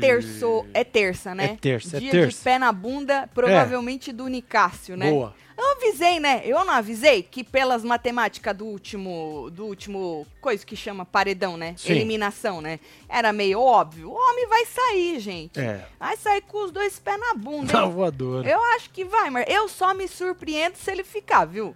[0.00, 0.66] terçou.
[0.74, 1.44] É terça, né?
[1.44, 2.38] É terça, é Dia terça.
[2.38, 5.10] de pé na bunda, provavelmente do Nicásio, né?
[5.10, 5.34] Boa.
[5.56, 6.42] Eu avisei, né?
[6.44, 11.74] Eu não avisei que pelas matemáticas do último, do último, coisa que chama paredão, né?
[11.76, 11.92] Sim.
[11.92, 12.80] Eliminação, né?
[13.08, 14.10] Era meio óbvio.
[14.10, 15.60] O homem vai sair, gente.
[15.60, 15.86] É.
[15.98, 17.72] Vai sair com os dois pés na bunda.
[17.72, 17.90] Na hein?
[17.92, 18.48] voadora.
[18.48, 21.74] Eu acho que vai, mas eu só me surpreendo se ele ficar, viu?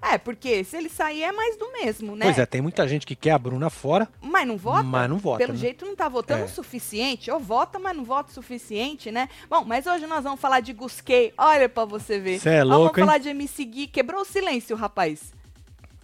[0.00, 2.26] É, porque se ele sair é mais do mesmo, né?
[2.26, 4.82] Pois é, tem muita gente que quer a Bruna fora, Mas não vota?
[4.84, 5.38] mas não vota.
[5.38, 5.58] Pelo né?
[5.58, 6.44] jeito não tá votando É.
[6.44, 7.30] o suficiente.
[7.30, 9.28] Ou vota, mas não vota o suficiente, né?
[9.50, 11.32] Bom, mas hoje nós vamos falar de Gusquei.
[11.36, 12.38] Olha pra você ver.
[12.38, 13.86] Cê é louco, vamos falar de MC Gui.
[13.88, 15.32] Quebrou o silêncio, rapaz.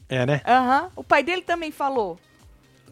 [0.09, 0.41] É, né?
[0.47, 0.91] Aham.
[0.97, 2.19] O pai dele também falou.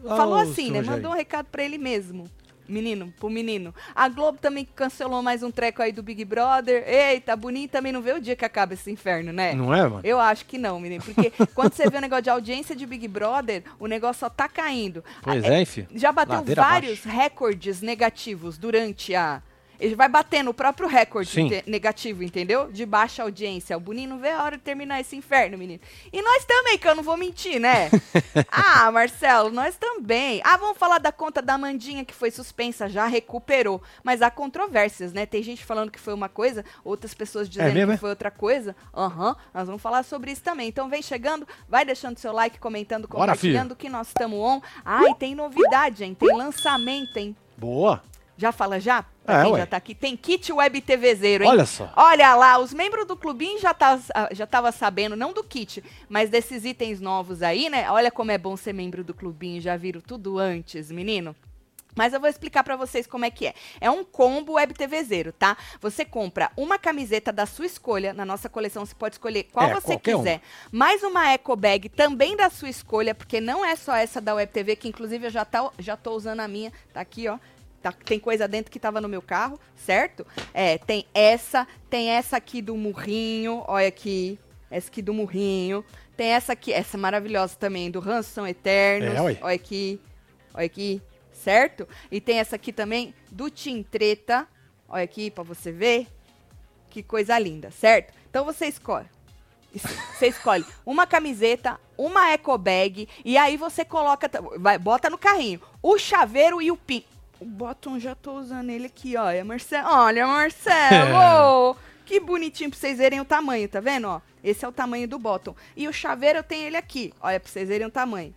[0.07, 0.83] Falou Ah, o assim, né?
[0.83, 0.97] Jair.
[0.97, 2.29] Mandou um recado pra ele mesmo.
[2.67, 3.73] Menino, pro menino.
[3.93, 6.83] A Globo também cancelou mais um treco aí do Big Brother.
[6.87, 9.53] Eita, Boninho também não vê o dia que acaba esse inferno, né?
[9.53, 10.01] Não é, mano?
[10.03, 11.03] Eu acho que não, menino.
[11.03, 14.47] Porque quando você vê o negócio de audiência de Big Brother, o negócio só tá
[14.47, 15.03] caindo.
[15.21, 15.85] Pois Ah, é, enfim.
[15.93, 19.41] Já bateu Ladeira vários recordes negativos durante a.
[19.83, 22.71] Ele vai batendo o próprio recorde negativo, entendeu?
[22.71, 23.75] De baixa audiência.
[23.75, 25.81] O Boninho não vê a hora de terminar esse inferno, menino.
[26.11, 27.91] E nós também, que eu não vou mentir, né?
[28.49, 30.41] ah, Marcelo, nós também.
[30.45, 33.83] Ah, vamos falar da conta da Mandinha que foi suspensa, já recuperou.
[34.01, 35.25] Mas há controvérsias, né?
[35.25, 37.97] Tem gente falando que foi uma coisa, outras pessoas dizendo mesmo, que é?
[37.97, 38.73] foi outra coisa.
[38.95, 40.69] Aham, nós vamos falar sobre isso também.
[40.69, 44.61] Então vem chegando, vai deixando seu like, comentando, Bora, compartilhando que nós estamos on.
[44.85, 46.15] Ah, e tem novidade, hein?
[46.17, 47.35] Tem lançamento, hein?
[47.57, 48.01] Boa.
[48.37, 49.03] Já fala já?
[49.23, 49.59] Pra É, quem ué.
[49.59, 49.93] já tá aqui.
[49.93, 51.49] Tem kit web TV zero, hein?
[51.51, 51.91] Olha só.
[51.95, 53.99] Olha lá, os membros do clubinho já tá,
[54.31, 57.89] já tava sabendo, não do kit, mas desses itens novos aí, né?
[57.91, 61.35] Olha como é bom ser membro do clubinho, já viram tudo antes, menino.
[61.95, 63.53] Mas eu vou explicar pra vocês como é que é.
[63.79, 65.55] É um combo Web TV Zero, tá?
[65.79, 68.15] Você compra uma camiseta da sua escolha.
[68.15, 70.41] Na nossa coleção você pode escolher qual É, você quiser.
[70.71, 74.51] Mais uma eco bag também da sua escolha, porque não é só essa da Web
[74.51, 76.73] TV, que inclusive eu já, tá, já tô usando a minha.
[76.91, 77.37] Tá aqui, ó.
[77.83, 80.25] Tá- tem coisa dentro que tava no meu carro, certo?
[80.53, 84.39] É, tem essa, tem essa aqui do murrinho, olha aqui,
[84.71, 85.83] essa aqui do murrinho.
[86.15, 89.13] Tem essa aqui, essa maravilhosa também, do Ranço São Eternos.
[89.13, 89.99] É, olha aqui,
[90.53, 91.01] olha aqui,
[91.33, 91.85] certo?
[92.09, 94.47] E tem essa aqui também do Tim Treta,
[94.87, 96.07] olha aqui pra você ver.
[96.89, 98.13] Que coisa linda, certo?
[98.29, 99.07] Então você escolhe.
[99.75, 105.59] Você escolhe uma camiseta, uma eco bag e aí você coloca, vai, bota no carrinho
[105.81, 107.03] o chaveiro e o pin.
[107.39, 109.29] O bottom já tô usando ele aqui, ó.
[109.29, 109.87] É Marcelo.
[109.89, 111.75] Olha, Marcelo!
[112.05, 114.21] que bonitinho pra vocês verem o tamanho, tá vendo, ó?
[114.43, 115.55] Esse é o tamanho do bottom.
[115.75, 117.13] E o chaveiro eu tenho ele aqui.
[117.21, 118.33] Olha pra vocês verem o tamanho.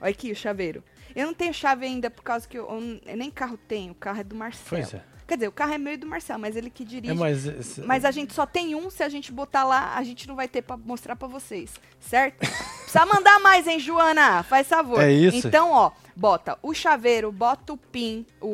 [0.00, 0.82] Olha aqui o chaveiro.
[1.14, 2.68] Eu não tenho chave ainda por causa que eu,
[3.06, 4.66] eu nem carro tenho, o carro é do Marcelo.
[4.68, 5.02] Pois é.
[5.26, 7.12] Quer dizer, o carro é meu e do Marcelo, mas ele que dirige.
[7.12, 10.04] É, mas, esse- Mas a gente só tem um, se a gente botar lá, a
[10.04, 12.38] gente não vai ter pra mostrar pra vocês, certo?
[12.84, 14.42] Precisa mandar mais, hein, Joana?
[14.44, 15.00] Faz favor.
[15.02, 15.48] É isso.
[15.48, 18.46] Então, ó, bota o chaveiro, bota o pin, o,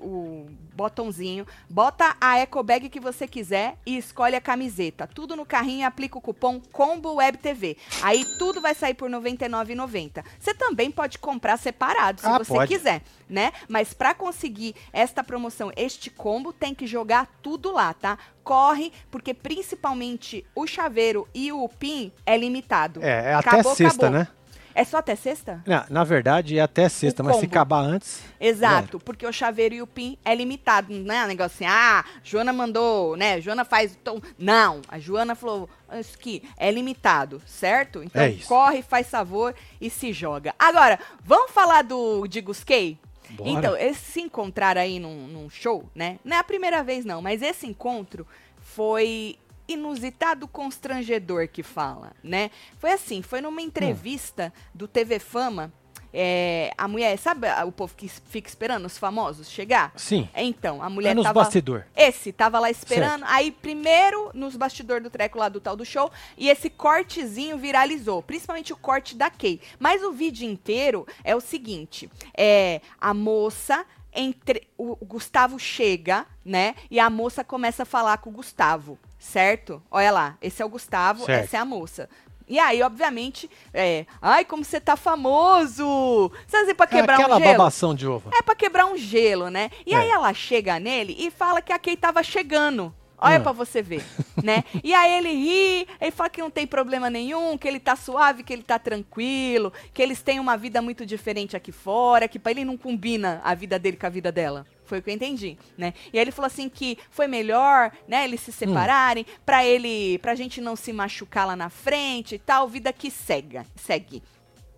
[0.00, 5.06] o botãozinho, bota a eco bag que você quiser e escolhe a camiseta.
[5.06, 7.76] Tudo no carrinho e aplica o cupom Combo Web TV.
[8.02, 10.24] Aí tudo vai sair por R$ 99,90.
[10.38, 12.72] Você também pode comprar separado, se Ah, você pode.
[12.74, 13.52] quiser, né?
[13.68, 18.18] Mas pra conseguir esta promoção, este combo, tem que jogar tudo lá, tá?
[18.42, 23.02] Corre, porque principalmente o chaveiro e o pin é limitado.
[23.02, 24.18] é, é até Acabou, sexta, acabou.
[24.20, 24.28] né?
[24.74, 25.62] É só até sexta?
[25.66, 28.22] Na, na verdade, é até sexta, mas se acabar antes.
[28.40, 32.04] Exato, porque o chaveiro e o pin é limitado, não é um negócio assim, ah,
[32.22, 38.02] Joana mandou, né, Joana faz, então, não, a Joana falou, isso aqui é limitado, certo?
[38.02, 40.54] Então, É corre, faz favor e se joga.
[40.58, 42.98] Agora, vamos falar do de Gusquei?
[43.30, 43.50] Bora.
[43.50, 47.20] Então, eles se encontraram aí num, num show, né, não é a primeira vez não,
[47.20, 48.26] mas esse encontro
[48.60, 49.36] foi
[49.72, 52.50] inusitado constrangedor que fala, né?
[52.78, 55.72] Foi assim, foi numa entrevista do TV Fama,
[56.12, 59.92] é, a mulher, sabe o povo que fica esperando os famosos chegar?
[59.96, 60.28] Sim.
[60.34, 61.42] Então, a mulher é nos tava...
[61.42, 61.86] bastidor.
[61.96, 66.10] Esse tava lá esperando, aí primeiro nos bastidores do treco lá do tal do show,
[66.36, 69.60] e esse cortezinho viralizou, principalmente o corte da Kay.
[69.78, 76.26] Mas o vídeo inteiro é o seguinte, é a moça entre o, o Gustavo chega,
[76.44, 76.74] né?
[76.90, 79.80] E a moça começa a falar com o Gustavo, certo?
[79.90, 81.44] Olha lá, esse é o Gustavo, Certo.
[81.44, 82.08] essa é a moça.
[82.48, 86.32] E aí, obviamente, é, ai, como você tá famoso!
[86.48, 87.52] Sabe assim, pra quebrar Aquela um gelo?
[87.58, 88.30] babação de ovo.
[88.36, 89.70] É pra quebrar um gelo, né?
[89.86, 89.98] E É.
[89.98, 92.92] aí ela chega nele e fala que a Kay tava chegando.
[93.22, 93.42] Olha Hum.
[93.42, 94.02] pra você ver,
[94.42, 94.64] né?
[94.82, 98.42] E aí ele ri, ele fala que não tem problema nenhum, que ele tá suave,
[98.42, 102.50] que ele tá tranquilo, que eles têm uma vida muito diferente aqui fora, que pra
[102.50, 104.66] ele não combina a vida dele com a vida dela.
[104.90, 105.94] Foi o que eu entendi, né?
[106.12, 108.44] E aí ele falou assim que foi melhor, né, eles Hum.
[108.46, 112.92] se separarem, pra ele, pra gente não se machucar lá na frente e tal, vida
[112.92, 114.20] que cega, segue.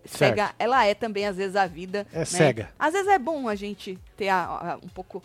[0.05, 0.19] Certo.
[0.19, 2.25] Cega, ela é também às vezes a vida, É né?
[2.25, 2.71] cega.
[2.77, 4.43] Às vezes é bom a gente ter a-
[4.73, 5.23] a- um pouco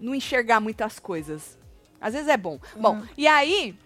[0.00, 1.56] não enxergar muitas coisas.
[2.00, 2.58] Às vezes é bom.
[2.76, 3.76] Bom, e aí,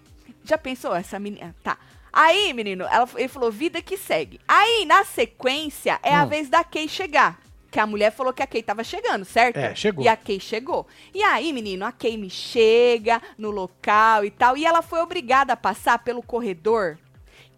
[0.44, 1.54] já pensou essa menina?
[1.62, 1.76] Tá.
[2.12, 4.40] Aí, menino, ela, ele falou vida que segue.
[4.48, 6.28] Aí, na sequência, é a Hum.
[6.28, 7.40] vez da Kay chegar.
[7.74, 9.56] Que a mulher falou que a Kay tava chegando, certo?
[9.56, 10.04] É, chegou.
[10.04, 10.86] E a Kay chegou.
[11.12, 14.56] E aí, menino, a Kay me chega no local e tal.
[14.56, 16.96] E ela foi obrigada a passar pelo corredor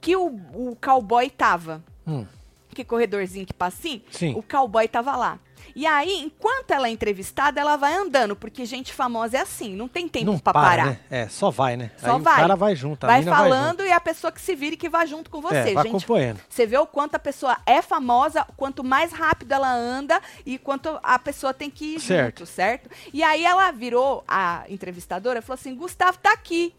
[0.00, 1.84] que o, o cowboy tava.
[2.06, 2.24] Hum,
[2.70, 4.02] Que corredorzinho que passa assim?
[4.10, 4.32] Sim.
[4.34, 5.38] O cowboy tava lá.
[5.74, 9.88] E aí, enquanto ela é entrevistada, ela vai andando, porque gente famosa é assim, não
[9.88, 10.86] tem tempo não pra para, parar.
[10.86, 11.00] né?
[11.10, 11.90] É, só vai, né?
[11.98, 12.34] Só Aí vai.
[12.34, 15.28] o cara vai junto, vai falando e a pessoa que se vire que vai junto
[15.28, 15.64] com vai junto.
[15.64, 15.96] você, É, vai gente.
[15.96, 16.40] acompanhando.
[16.48, 20.98] Você vê o quanto a pessoa é famosa, quanto mais rápido ela anda e quanto
[21.02, 22.38] a pessoa tem que ir Certo.
[22.40, 22.88] junto, certo?
[23.12, 26.74] E aí ela virou a entrevistadora e falou assim: Gustavo tá aqui.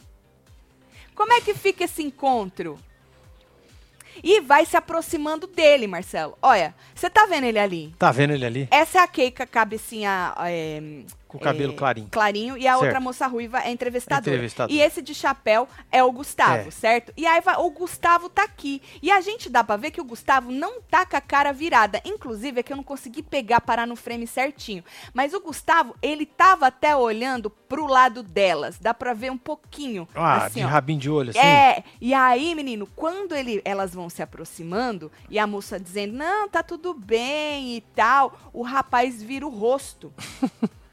[1.13, 2.79] Como é que fica esse encontro?
[4.23, 6.37] E vai se aproximando dele, Marcelo.
[6.41, 7.93] Olha, você tá vendo ele ali?
[7.97, 8.67] Tá vendo ele ali?
[8.71, 10.33] Essa é a Keika cabecinha.
[10.39, 10.81] É,
[11.27, 12.07] Com o cabelo é, clarinho.
[12.09, 12.57] Clarinho.
[12.57, 12.83] E a Certo.
[12.85, 14.21] outra moça ruiva é entrevistadora.
[14.29, 14.73] Entrevistadora.
[14.73, 16.71] E esse de chapéu é o Gustavo, É.
[16.71, 17.11] certo?
[17.17, 18.81] E aí vai- o Gustavo tá aqui.
[19.01, 22.01] E a gente dá pra ver que o Gustavo não tá com a cara virada.
[22.05, 24.83] Inclusive, é que eu não consegui pegar, parar no frame certinho.
[25.13, 28.77] Mas o Gustavo, ele tava até olhando pro lado delas.
[28.79, 30.07] Dá pra ver um pouquinho.
[30.15, 30.69] Ah, assim, de ó.
[30.69, 31.39] rabinho de olho, assim?
[31.39, 36.47] É, e aí, menino, quando ele, elas vão se aproximando e a moça dizendo, não,
[36.47, 40.13] tá tudo bem e tal, o rapaz vira o rosto.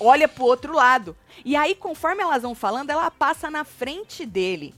[0.00, 1.16] Olha pro outro lado.
[1.44, 4.74] E aí, conforme elas vão falando, ela passa na frente dele.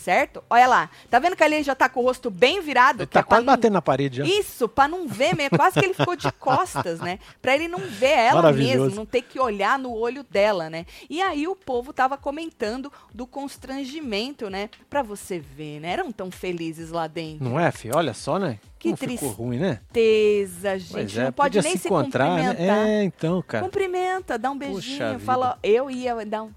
[0.00, 0.42] Certo?
[0.48, 0.90] Olha lá.
[1.10, 3.00] Tá vendo que ali ele já tá com o rosto bem virado?
[3.02, 4.24] Ele tá é pra quase não- batendo na parede já.
[4.24, 5.56] isso, pra não ver mesmo.
[5.58, 7.18] Quase que ele ficou de costas, né?
[7.42, 10.86] Pra ele não ver ela mesmo, não ter que olhar no olho dela, né?
[11.08, 14.70] E aí o povo tava comentando do constrangimento, né?
[14.88, 15.90] Pra você ver, né?
[15.92, 17.44] Eram tão felizes lá dentro.
[17.44, 17.94] Não é, filho?
[17.96, 18.58] Olha só, né?
[18.78, 19.36] Que Como ficou triste.
[19.36, 19.80] ruim, né?
[19.92, 21.20] Tristeza, gente.
[21.20, 22.76] É, não pode nem se se, encontrar, cumprimentar.
[22.86, 23.00] né?
[23.00, 23.64] É, então, cara.
[23.64, 25.18] Cumprimenta, dá um Puxa beijinho, vida.
[25.20, 26.50] fala, eu ia dar um.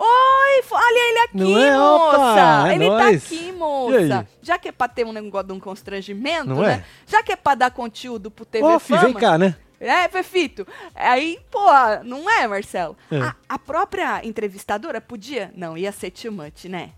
[0.00, 1.76] Oi, olha ele aqui, Não é?
[1.76, 2.16] moça.
[2.18, 3.22] Opa, é ele nóis.
[3.28, 4.28] tá aqui, moça.
[4.40, 6.84] Já que é pra ter um negócio de um constrangimento, Não né?
[6.84, 6.84] é?
[7.06, 9.12] Já que é pra dar conteúdo pro TV Ô, filho, Fama.
[9.12, 9.56] vem cá, né?
[9.80, 10.66] É, Fefito.
[10.94, 11.60] Aí, pô,
[12.04, 12.96] não é, Marcelo?
[13.10, 13.18] É.
[13.20, 15.52] A, a própria entrevistadora podia?
[15.54, 16.90] Não, ia ser much, né?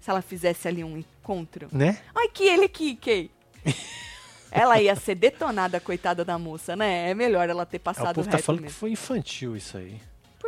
[0.00, 1.68] Se ela fizesse ali um encontro.
[1.72, 1.98] Né?
[2.14, 3.30] Olha que ele aqui, Kay.
[4.50, 7.10] ela ia ser detonada, coitada da moça, né?
[7.10, 8.78] É melhor ela ter É, o passado povo o tá falando que mesmo.
[8.78, 9.98] foi infantil isso aí.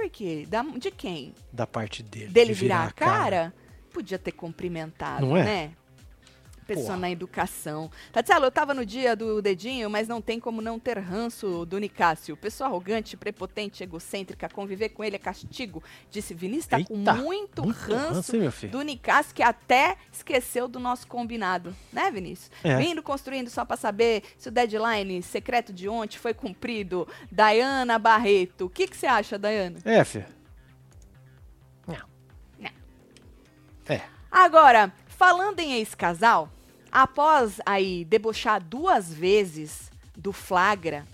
[0.00, 0.46] Por quê?
[0.48, 1.34] Da- de quem?
[1.52, 2.28] Da parte dele.
[2.28, 3.52] Dele de virar a cara?
[3.92, 5.44] Podia ter cumprimentado, Não é?
[5.44, 5.72] né?
[6.70, 6.98] Pessoa Porra.
[6.98, 7.90] na educação.
[8.12, 11.78] Tatiana, eu tava no dia do dedinho, mas não tem como não ter ranço do
[11.78, 12.36] Nicásio.
[12.36, 15.82] Pessoa arrogante, prepotente, egocêntrica, conviver com ele é castigo.
[16.12, 21.08] Disse Vinícius, tá com muito, Muito ranço, ranço, do Nicásio, que até esqueceu do nosso
[21.08, 21.74] combinado.
[21.92, 22.52] Né, Vinícius?
[22.62, 22.76] É.
[22.76, 27.08] Vindo construindo só pra saber se o deadline secreto de ontem foi cumprido.
[27.32, 28.66] Dayana Barreto.
[28.66, 29.78] O que que você acha, Dayana?
[29.84, 30.26] É, filho.
[31.88, 31.96] Não.
[32.60, 32.70] Não.
[33.88, 34.02] É.
[34.30, 36.48] Agora, falando em ex-casal,
[36.90, 41.04] após aí debochar duas vezes do flagra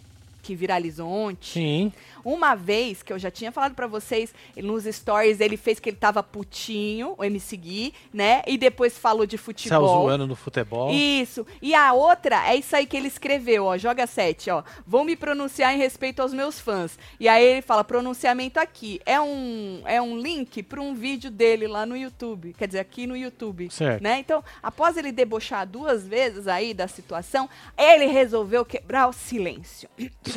[0.47, 1.93] que viralizou ontem, Sim.
[2.25, 5.97] uma vez que eu já tinha falado pra vocês, nos stories ele fez que ele
[5.97, 8.43] tava putinho, o MC Gui, né?
[8.47, 10.03] E depois falou de Saiu futebol.
[10.05, 10.93] zoando no futebol.
[10.93, 11.45] Isso.
[11.61, 13.77] E a outra é isso aí que ele escreveu, ó.
[13.77, 14.63] Joga 7, ó.
[14.87, 16.97] Vou me pronunciar em respeito aos meus fãs.
[17.19, 19.01] E aí ele fala pronunciamento aqui.
[19.05, 22.55] É um, é um link para um vídeo dele lá no YouTube.
[22.57, 23.69] Quer dizer, aqui no YouTube.
[23.73, 24.01] Certo.
[24.01, 24.21] Né?
[24.21, 29.89] Então, após ele debochar duas vezes aí da situação, ele resolveu quebrar o silêncio.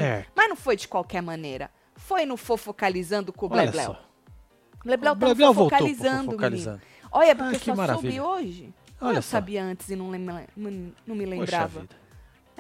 [0.04, 0.32] Certo.
[0.36, 1.70] Mas não foi de qualquer maneira.
[1.96, 3.96] Foi no fofocalizando com o Blebleu.
[4.84, 6.32] Blebleu O tava Blebleu voltou pro focalizando, menino.
[6.32, 6.82] focalizando.
[7.12, 8.24] Olha, porque Ah, eu só soube maravilha.
[8.24, 8.74] hoje.
[9.02, 9.30] Olha eu só.
[9.32, 11.88] sabia antes e não, lembra- não me lembrava.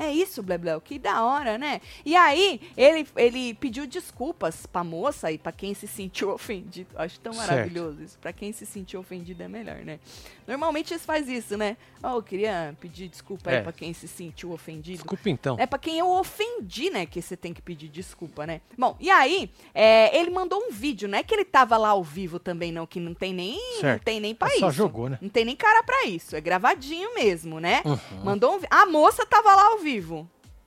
[0.01, 1.81] É isso, Blebleu, que da hora, né?
[2.05, 6.89] E aí, ele, ele pediu desculpas pra moça e pra quem se sentiu ofendido.
[6.95, 7.47] Acho tão Certo.
[7.49, 8.17] maravilhoso isso.
[8.19, 9.99] Pra quem se sentiu ofendido é melhor, né?
[10.47, 11.75] Normalmente eles fazem isso, né?
[12.01, 13.57] Oh, eu queria pedir desculpa É.
[13.57, 14.99] aí pra quem se sentiu ofendido.
[14.99, 15.57] Desculpa então.
[15.59, 17.05] É pra quem eu ofendi, né?
[17.05, 18.61] Que você tem que pedir desculpa, né?
[18.77, 22.03] Bom, e aí, é, ele mandou um vídeo, não é que ele tava lá ao
[22.03, 24.03] vivo também, não, que não tem nem, não Certo.
[24.03, 24.65] tem nem pra Ele isso.
[24.65, 25.19] só jogou, né?
[25.21, 27.81] Não tem nem cara pra isso, é gravadinho mesmo, né?
[27.83, 28.23] Uhum.
[28.23, 29.88] Mandou um A moça tava lá ao vivo.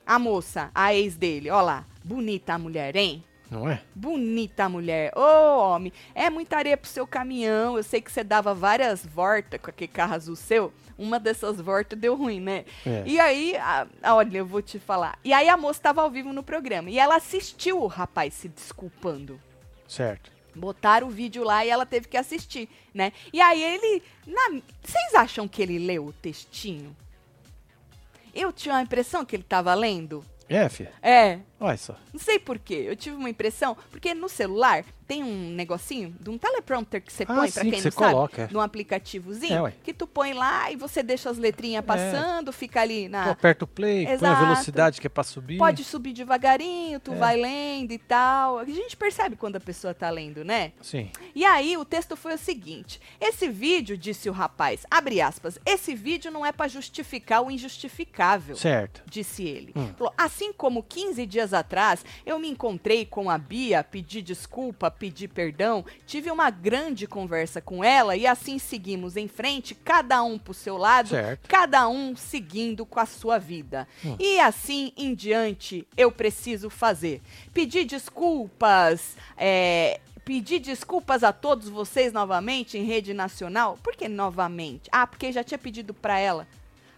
[0.04, 1.86] A moça, a ex dele, ó lá.
[2.04, 3.22] Bonita a mulher, hein?
[3.50, 3.82] Não é?
[3.94, 5.12] Bonita a mulher.
[5.16, 7.76] Ô, homem, é muita areia pro seu caminhão.
[7.76, 10.72] Eu sei que você dava várias voltas com aquele carro azul seu.
[10.98, 12.64] Uma dessas voltas deu ruim, né?
[12.86, 13.02] É.
[13.06, 15.18] E aí, a- olha, eu vou te falar.
[15.22, 16.88] E aí a moça tava ao vivo no programa.
[16.90, 19.38] E ela assistiu o rapaz se desculpando.
[19.86, 20.32] Certo.
[20.54, 23.12] Botaram o vídeo lá e ela teve que assistir, né?
[23.32, 24.02] E aí ele.
[24.82, 26.96] Vocês acham que ele leu o textinho?
[28.34, 30.24] Eu tinha a impressão que ele tava lendo.
[30.48, 30.92] É, filha?
[31.02, 31.96] É, Olha só.
[32.12, 32.84] não sei porquê.
[32.86, 37.24] Eu tive uma impressão, porque no celular tem um negocinho de um teleprompter que você
[37.24, 38.48] Ah, põe, pra sim, quem que não você sabe, coloca, é.
[38.52, 43.04] num aplicativozinho, É, que tu põe lá e você deixa as letrinhas passando, fica ali
[43.06, 43.30] Tu na.
[43.30, 44.40] aperta o play, põe a Exato.
[44.46, 45.58] velocidade que é pra subir.
[45.58, 47.16] Pode subir devagarinho, tu É.
[47.16, 48.58] vai lendo e tal.
[48.58, 50.72] A gente percebe quando a pessoa tá lendo, né?
[50.80, 51.10] Sim.
[51.34, 55.94] E aí o texto foi o seguinte: esse vídeo, disse o rapaz, abre aspas, esse
[55.94, 58.56] vídeo não é pra justificar o injustificável.
[58.56, 59.02] Certo.
[59.06, 59.72] Disse ele.
[59.76, 59.92] Hum.
[59.96, 65.26] Falou, assim como 15 dias atrás eu me encontrei com a Bia, pedi desculpa, pedi
[65.26, 70.54] perdão, tive uma grande conversa com ela e assim seguimos em frente, cada um pro
[70.54, 71.48] seu lado, Certo.
[71.48, 73.88] cada um seguindo com a sua vida.
[74.04, 74.16] Hum.
[74.18, 77.20] E assim em diante eu preciso fazer.
[77.52, 83.78] Pedir desculpas, é, pedir desculpas a todos vocês novamente em rede nacional.
[83.82, 84.88] Por que novamente?
[84.92, 86.46] Ah, porque já tinha pedido pra ela.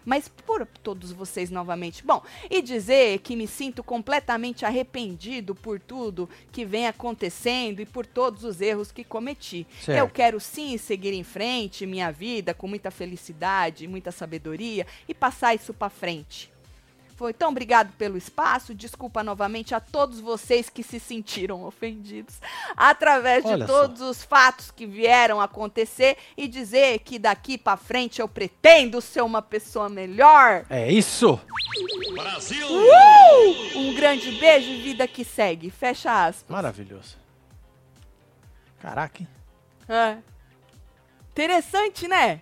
[0.05, 2.05] Mas por todos vocês novamente.
[2.05, 8.05] Bom, e dizer que me sinto completamente arrependido por tudo que vem acontecendo e por
[8.05, 9.65] todos os erros que cometi.
[9.81, 9.97] Certo.
[9.97, 15.55] Eu quero sim seguir em frente minha vida com muita felicidade, muita sabedoria e passar
[15.55, 16.54] isso pra frente.
[17.15, 18.75] Foi então obrigado pelo espaço.
[18.75, 22.41] Desculpa novamente a todos vocês que se sentiram ofendidos
[22.75, 23.81] através de Olha só.
[23.81, 29.21] todos os fatos que vieram acontecer e dizer que daqui pra frente eu pretendo ser
[29.21, 30.65] uma pessoa melhor.
[30.69, 31.39] É isso!
[33.75, 35.69] Um grande beijo e vida que segue.
[35.69, 36.49] Fecha aspas.
[36.49, 37.17] Maravilhoso.
[38.81, 39.27] Caraca, hein?
[39.87, 40.17] É.
[41.31, 42.41] Interessante, né?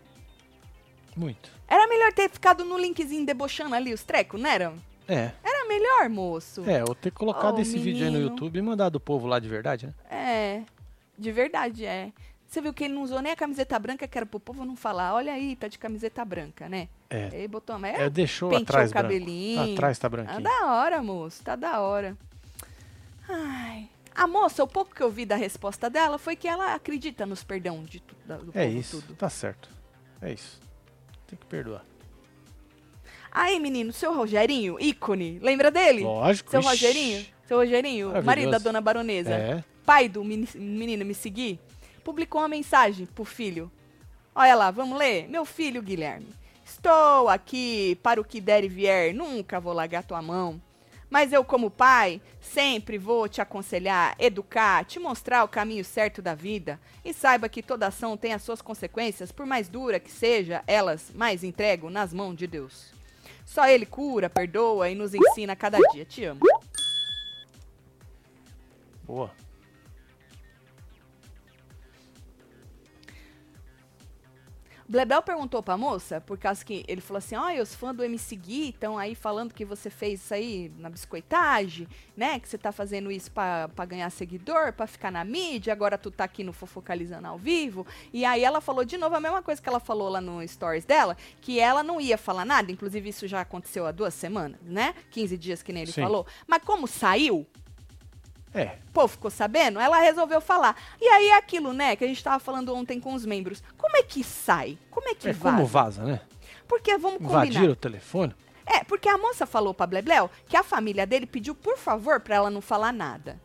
[1.16, 1.53] Muito.
[1.68, 4.74] Era melhor ter ficado no linkzinho debochando ali os trecos, não era?
[5.08, 5.32] É.
[5.44, 6.64] Era melhor, moço.
[6.70, 8.32] É, eu ter colocado Oh, esse vídeo aí no menino.
[8.32, 9.94] YouTube e mandado o povo lá de verdade, né?
[10.10, 10.62] É,
[11.18, 12.12] de verdade é.
[12.48, 14.76] Você viu que ele não usou nem a camiseta branca, que era pro povo não
[14.76, 16.88] falar, olha aí, tá de camiseta branca, né?
[17.10, 17.30] É.
[17.34, 19.08] Ele botou a É, deixou penteou atrás o branco.
[19.10, 19.74] cabelinho.
[19.74, 20.42] Atrás tá Tá branquinho.
[20.42, 22.16] da hora, moço, tá da hora.
[23.28, 23.90] Ai.
[24.16, 27.44] A moça, o pouco que eu vi da resposta dela foi que ela acredita nos
[27.44, 29.16] perdão de da- do É povo isso, tudo.
[29.16, 29.70] tá certo.
[30.22, 30.60] É isso.
[31.28, 31.84] Tem que perdoar.
[33.32, 36.04] Aí, menino, seu Rogerinho, ícone, lembra dele?
[36.04, 36.52] Lógico.
[36.52, 36.70] Seu ixi.
[36.70, 37.26] Rogerinho?
[37.48, 39.34] Seu Rogerinho, marido da dona baronesa.
[39.34, 39.64] É.
[39.86, 41.60] pai do meni- menino me seguir,
[42.04, 43.70] publicou uma mensagem pro filho.
[44.36, 45.28] Olha lá, vamos ler?
[45.28, 46.28] Meu filho Guilherme,
[46.64, 50.62] estou aqui para o que der e vier, nunca vou largar tua mão.
[51.14, 56.34] Mas eu, como pai, sempre vou te aconselhar, educar, te mostrar o caminho certo da
[56.34, 56.80] vida.
[57.06, 61.12] E saiba que toda ação tem as suas consequências, por mais dura que seja, elas
[61.14, 62.92] mais entrego nas mãos de Deus.
[63.46, 66.04] Só Ele cura, perdoa e nos ensina a cada dia.
[66.04, 66.42] Te amo.
[69.04, 69.43] Boa.
[74.94, 78.36] Blebel perguntou pra moça, por causa que ele falou assim, olha, os fãs do MC
[78.36, 82.40] Gui estão aí falando que você fez isso aí na biscoitagem, né?
[82.40, 86.12] Que você tá fazendo isso pra, pra ganhar seguidor, pra ficar na mídia, agora tu
[86.12, 87.88] tá aqui no Fofocalizando ao vivo.
[88.14, 90.86] E aí ela falou de novo a mesma coisa que ela falou lá no stories
[90.86, 94.94] dela, que ela não ia falar nada, inclusive isso já aconteceu há duas semanas, né?
[95.10, 96.04] 15 dias que nem ele Sim.
[96.04, 96.28] falou.
[96.46, 97.48] Mas como saiu,
[98.54, 98.78] É.
[98.90, 100.76] o povo ficou sabendo, ela resolveu falar.
[101.02, 103.64] E aí é aquilo, né, que a gente tava falando ontem com os membros.
[103.78, 104.78] Como é que sai?
[104.92, 105.56] Como é que É vaza?
[105.56, 106.22] como vaza, né?
[106.68, 107.46] Porque vamos combinar.
[107.46, 108.36] Invadiram o telefone.
[108.66, 112.36] É, porque a moça falou pra Blebleu que a família dele pediu por favor pra
[112.36, 113.40] ela não falar nada.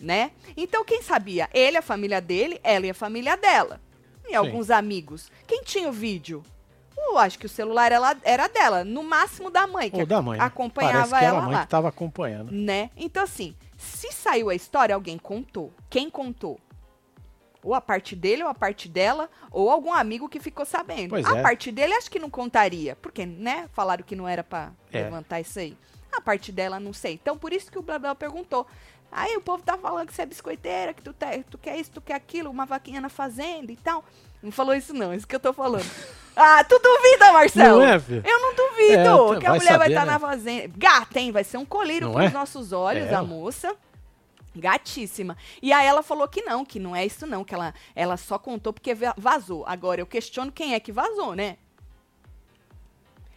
[0.00, 0.30] Né?
[0.56, 1.48] Então quem sabia?
[1.52, 3.80] Ele, a família dele, ela e a família dela.
[4.28, 5.30] E alguns amigos.
[5.46, 6.42] Quem tinha o vídeo?
[6.96, 10.22] Eu acho que o celular ela- era dela, no máximo da mãe, que Ou da
[10.22, 10.38] mãe.
[10.38, 10.44] né?
[10.44, 11.62] acompanhava Parece que era ela a mãe lá.
[11.62, 12.50] que tava acompanhando.
[12.52, 12.90] Né?
[12.96, 13.54] Então, assim,
[14.00, 15.72] se saiu a história, alguém contou.
[15.90, 16.58] Quem contou?
[17.62, 21.10] Ou a parte dele, ou a parte dela, ou algum amigo que ficou sabendo.
[21.10, 21.42] Pois a é.
[21.42, 22.96] parte dele, acho que não contaria.
[22.96, 23.68] Porque, né?
[23.74, 25.02] Falaram que não era pra É.
[25.02, 25.76] levantar isso aí.
[26.10, 27.14] A parte dela, não sei.
[27.20, 28.66] Então, por isso que o Blabel perguntou.
[29.12, 31.90] Aí o povo tá falando que você é biscoiteira, que tu, te- tu quer isso,
[31.90, 34.04] tu quer aquilo, uma vaquinha na fazenda e tal.
[34.42, 35.12] Não falou isso, não.
[35.12, 35.84] É isso que eu tô falando.
[36.34, 37.80] ah, tu duvida, Marcelo?
[37.80, 38.22] Não é, filho?
[38.24, 40.12] Eu não duvido É, que a vai mulher vai saber, estar né?
[40.12, 40.72] na fazenda.
[40.78, 41.30] Gata, hein?
[41.32, 42.32] Vai ser um colírio Não pros é?
[42.32, 43.76] nossos olhos, É, a moça.
[44.60, 45.36] Gatíssima.
[45.60, 48.38] E aí ela falou que não, que não é isso não, que ela, ela só
[48.38, 49.64] contou porque va- vazou.
[49.66, 51.56] Agora eu questiono quem é que vazou, né?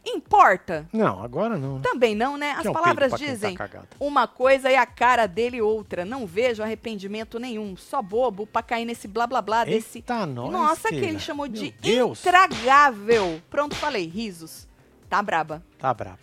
[0.06, 0.86] Importa?
[0.92, 1.75] Não, agora não.
[1.77, 1.82] né?
[1.82, 2.51] Também não, né?
[2.51, 3.88] As é um palavras tá dizem cagado.
[3.98, 6.03] uma coisa e a cara dele outra.
[6.03, 7.77] Não vejo arrependimento nenhum.
[7.77, 10.00] Só bobo pra cair nesse blá blá blá desse.
[10.00, 12.20] Eita, nós, Nossa, que ele chamou Meu de Deus.
[12.20, 13.42] intragável.
[13.50, 14.06] Pronto, falei.
[14.06, 14.68] Risos.
[15.10, 15.63] Tá braba.
[15.80, 16.20] Tá brava.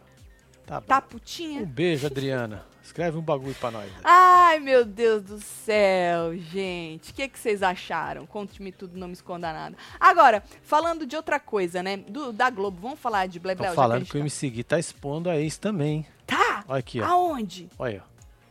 [0.67, 1.03] Tá Tá brava.
[1.07, 1.63] putinha.
[1.63, 2.67] Um beijo, Adriana.
[2.91, 3.89] Escreve um bagulho pra nós.
[4.03, 7.13] Ai, meu Deus do céu, gente.
[7.13, 8.27] O que, que vocês acharam?
[8.27, 9.77] Conte-me tudo, não me esconda nada.
[10.01, 11.99] Agora, falando de outra coisa, né?
[11.99, 13.69] Do, da Globo, vamos falar de Blebleu?
[13.71, 16.05] Tô falando que o MC Gui tá expondo a ex também.
[16.27, 16.65] Tá!
[16.67, 17.05] Olha aqui, ó.
[17.05, 17.69] Aonde?
[17.79, 18.11] Olha, ó.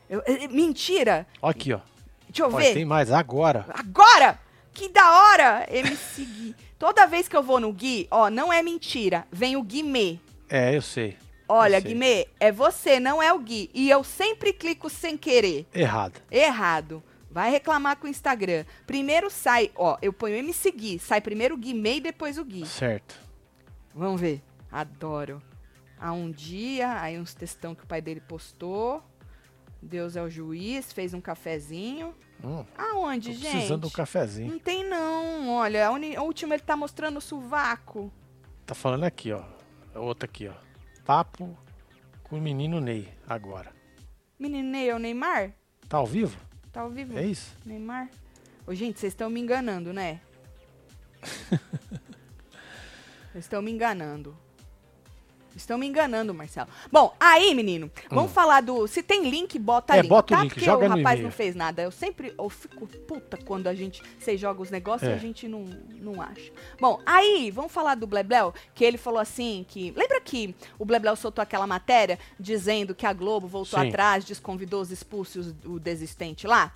[0.10, 1.28] Eu- é- mentira!
[1.42, 1.82] Olha aqui, ó.
[2.30, 2.74] Deixa eu Olha, ver.
[2.76, 3.66] tem mais agora.
[3.74, 4.40] Agora!
[4.74, 5.66] Que da hora!
[5.70, 6.56] MC Gui.
[6.80, 9.28] Toda vez que eu vou no Gui, ó, não é mentira.
[9.30, 10.18] Vem o Guimê.
[10.50, 11.18] É, eu sei.
[11.50, 11.80] Olha.
[11.80, 13.70] Guimê, é você, não é o Gui.
[13.74, 15.68] E eu sempre clico sem querer.
[15.74, 16.22] Errado.
[16.32, 17.04] Errado.
[17.32, 18.66] Vai reclamar com o Instagram.
[18.88, 21.00] Primeiro sai, ó, eu ponho MC Gui.
[21.00, 22.66] Sai primeiro o Guimê e depois o Gui.
[22.66, 23.20] Certo.
[23.94, 24.42] Vamos ver.
[24.72, 25.42] Adoro.
[26.00, 29.04] Há um dia, aí uns textão que o pai dele postou.
[29.82, 32.16] Deus é o juiz, fez um cafezinho.
[32.44, 33.52] Hum, Aonde, gente?
[33.52, 34.52] precisando de um cafezinho.
[34.52, 38.12] Não tem não, olha, a, a última ele tá mostrando o sovaco.
[38.66, 39.44] Tá falando aqui, ó.
[39.96, 40.69] Outra aqui, ó.
[41.10, 41.58] Papo
[42.22, 43.74] com o menino Ney, agora.
[44.38, 45.56] Meninei, é o Neymar?
[45.88, 46.40] Tá ao vivo?
[46.72, 47.18] Tá ao vivo?
[47.18, 47.58] É isso?
[47.66, 48.12] Neymar?
[48.68, 50.22] Ô, gente, vocês estão me enganando, né?
[53.34, 54.38] Vocês estão me enganando.
[55.60, 56.70] Estão me enganando, Marcelo.
[56.92, 58.88] Bom, aí, menino, vamos falar do.
[58.88, 59.98] Se tem link, bota Hum.
[59.98, 60.10] É, link.
[60.10, 60.44] bota o tá?
[60.44, 61.82] link, Porque joga o rapaz não fez nada.
[61.82, 62.34] Eu sempre.
[62.38, 64.02] Eu fico puta quando a gente.
[64.18, 65.16] Vocês jogam os negócios e É.
[65.16, 65.66] a gente não,
[66.00, 66.52] não acha.
[66.80, 69.92] Bom, aí, vamos falar do Blebleu, que ele falou assim: que.
[69.96, 73.88] Lembra que o Blebleu soltou aquela matéria dizendo que a Globo voltou Sim.
[73.90, 76.74] atrás, desconvidou os expulsos, o desistente lá?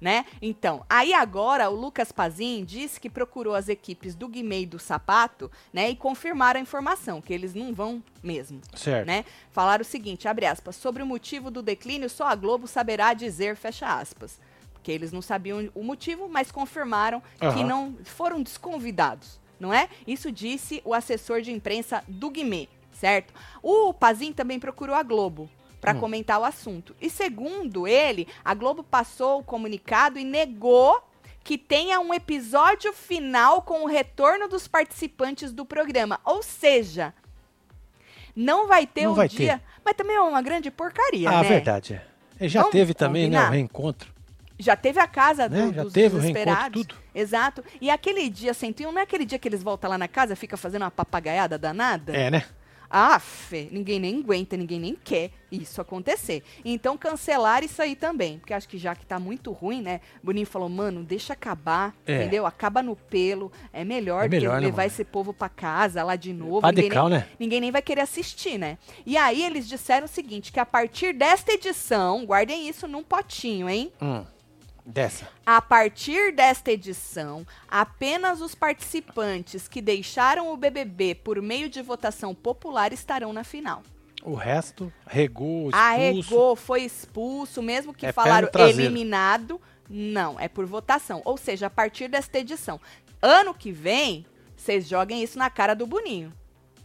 [0.00, 0.26] Né?
[0.42, 4.78] Então, aí agora o Lucas Pazin disse que procurou as equipes do Guimê e do
[4.78, 9.06] Sapato, né, e confirmaram a informação, que eles não vão mesmo, Certo.
[9.06, 9.24] né?
[9.50, 13.56] Falaram o seguinte, abre aspas, sobre o motivo do declínio, só a Globo saberá dizer,
[13.56, 14.38] fecha aspas.
[14.72, 17.64] Porque eles não sabiam o motivo, mas confirmaram que Aham.
[17.64, 19.88] não foram desconvidados, não é?
[20.06, 23.32] Isso disse o assessor de imprensa do Guimê, certo?
[23.62, 25.48] O Pazin também procurou a Globo
[25.84, 26.00] para Hum.
[26.00, 26.96] comentar o assunto.
[26.98, 30.98] E segundo ele, a Globo passou o comunicado e negou
[31.42, 36.18] que tenha um episódio final com o retorno dos participantes do programa.
[36.24, 37.12] Ou seja,
[38.34, 39.60] não vai ter Não o vai dia.
[39.84, 41.48] Mas também é uma grande porcaria, Ah, né?
[41.48, 42.00] verdade.
[42.40, 42.44] É.
[42.46, 44.12] E já Vamos teve também, né, o reencontro.
[44.58, 45.72] Já teve a casa do, Né?
[45.74, 46.82] Já dos teve o desesperados.
[46.86, 46.94] tudo.
[47.14, 47.62] Exato.
[47.80, 50.56] E aquele dia 101, não é aquele dia que eles voltam lá na casa, fica
[50.56, 52.16] fazendo uma papagaiada danada?
[52.16, 52.44] É, né?
[52.96, 56.44] Ah, fé, ninguém nem aguenta, ninguém nem quer isso acontecer.
[56.64, 60.00] Então cancelaram isso aí também, porque acho que já que tá muito ruim, né?
[60.22, 62.18] Boninho falou, mano, deixa acabar, É.
[62.20, 62.46] entendeu?
[62.46, 64.86] Acaba no pelo, é melhor É do que melhor, né, levar mano?
[64.86, 66.60] esse povo pra casa lá de novo.
[66.60, 67.28] Pra ninguém, nem, né?
[67.40, 68.78] ninguém nem vai querer assistir, né?
[69.04, 73.68] E aí eles disseram o seguinte, que a partir desta edição, guardem isso num potinho,
[73.68, 73.92] hein?
[74.00, 74.24] Hum.
[74.86, 75.26] Dessa.
[75.46, 82.34] A partir desta edição, apenas os participantes que deixaram o BBB por meio de votação
[82.34, 83.82] popular estarão na final.
[84.22, 85.76] O resto, regou, expulso.
[85.76, 91.22] Arregou, foi expulso, mesmo que É falaram eliminado, não, é por votação.
[91.24, 92.80] Ou seja, a partir desta edição.
[93.20, 94.24] Ano que vem,
[94.56, 96.32] vocês joguem isso na cara do Boninho.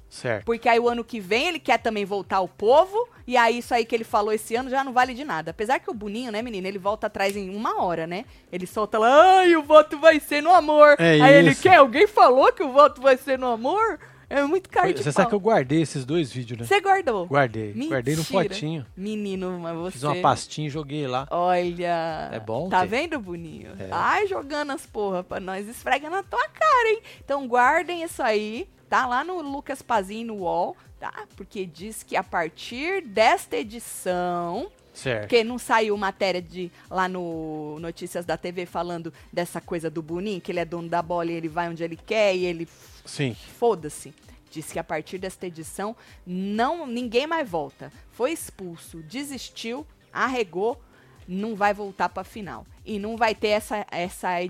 [0.10, 0.44] Certo.
[0.46, 3.74] Porque aí o ano que vem ele quer também voltar ao povo, e aí isso
[3.74, 5.52] aí que ele falou esse ano já não vale de nada.
[5.52, 8.26] Apesar que o Boninho, né, menina, ele volta atrás em uma hora, né?
[8.52, 10.96] Ele solta lá, ai, o voto vai ser no amor.
[10.98, 11.62] É aí ele isso.
[11.62, 14.00] quer, alguém falou que o voto vai ser no amor?
[14.32, 16.66] É muito cara de Você sabe que eu guardei esses dois vídeos, né?
[16.66, 17.26] Você guardou?
[17.26, 17.74] Guardei.
[17.74, 18.44] Guardei no Mentira.
[18.44, 18.86] potinho.
[18.96, 19.92] Menino, mas você...
[19.94, 21.28] Fiz uma pastinha e joguei lá.
[21.32, 22.30] Olha.
[22.32, 22.88] É bom Tá ter.
[22.88, 23.72] vendo, Boninho?
[23.80, 23.88] É.
[23.92, 25.68] Ai, jogando as porra pra nós.
[25.68, 27.02] Esfrega na tua cara, hein?
[27.26, 28.68] Então guardem isso aí.
[28.90, 31.28] Tá lá no Lucas Pazin no UOL, tá?
[31.36, 34.72] Porque diz que a partir desta edição.
[34.92, 35.22] Certo.
[35.22, 40.42] Porque não saiu matéria de lá no Notícias da TV falando dessa coisa do Boninho,
[40.42, 42.68] que ele é dono da bola e ele vai onde ele quer e ele
[43.06, 43.36] Sim.
[43.58, 44.14] foda-se.
[44.52, 47.92] Diz que a partir desta edição não ninguém mais volta.
[48.12, 50.82] Foi expulso, desistiu, arregou,
[51.28, 52.66] não vai voltar para final.
[52.84, 54.50] E não vai ter essa essa é,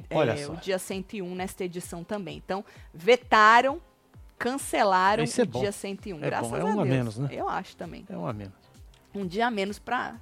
[0.49, 2.38] o dia 101 nesta edição também.
[2.38, 3.82] Então, vetaram,
[4.39, 5.60] cancelaram é o bom.
[5.60, 6.88] dia 101, É graças bom, é a um a Deus.
[6.88, 7.30] menos, né?
[7.32, 8.06] Eu acho também.
[8.10, 8.54] É um a menos.
[9.13, 10.15] Um dia a menos para,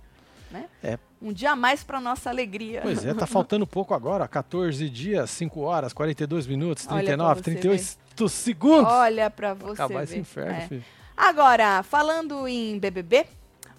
[0.51, 0.65] né?
[0.83, 0.97] É.
[1.21, 2.81] Um dia a mais para nossa alegria.
[2.81, 4.27] Pois é, tá faltando pouco agora.
[4.27, 8.91] 14 dias, 5 horas, 42 minutos, Olha 39, pra você 38 segundos.
[8.91, 10.03] Olha para você Acabar ver.
[10.05, 10.67] esse inferno, É.
[10.67, 10.83] filho.
[11.15, 13.25] Agora, falando em BBB,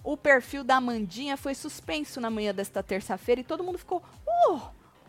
[0.03, 4.01] o perfil da Amandinha foi suspenso na manhã desta terça-feira e todo mundo ficou.
[4.49, 4.59] Uh,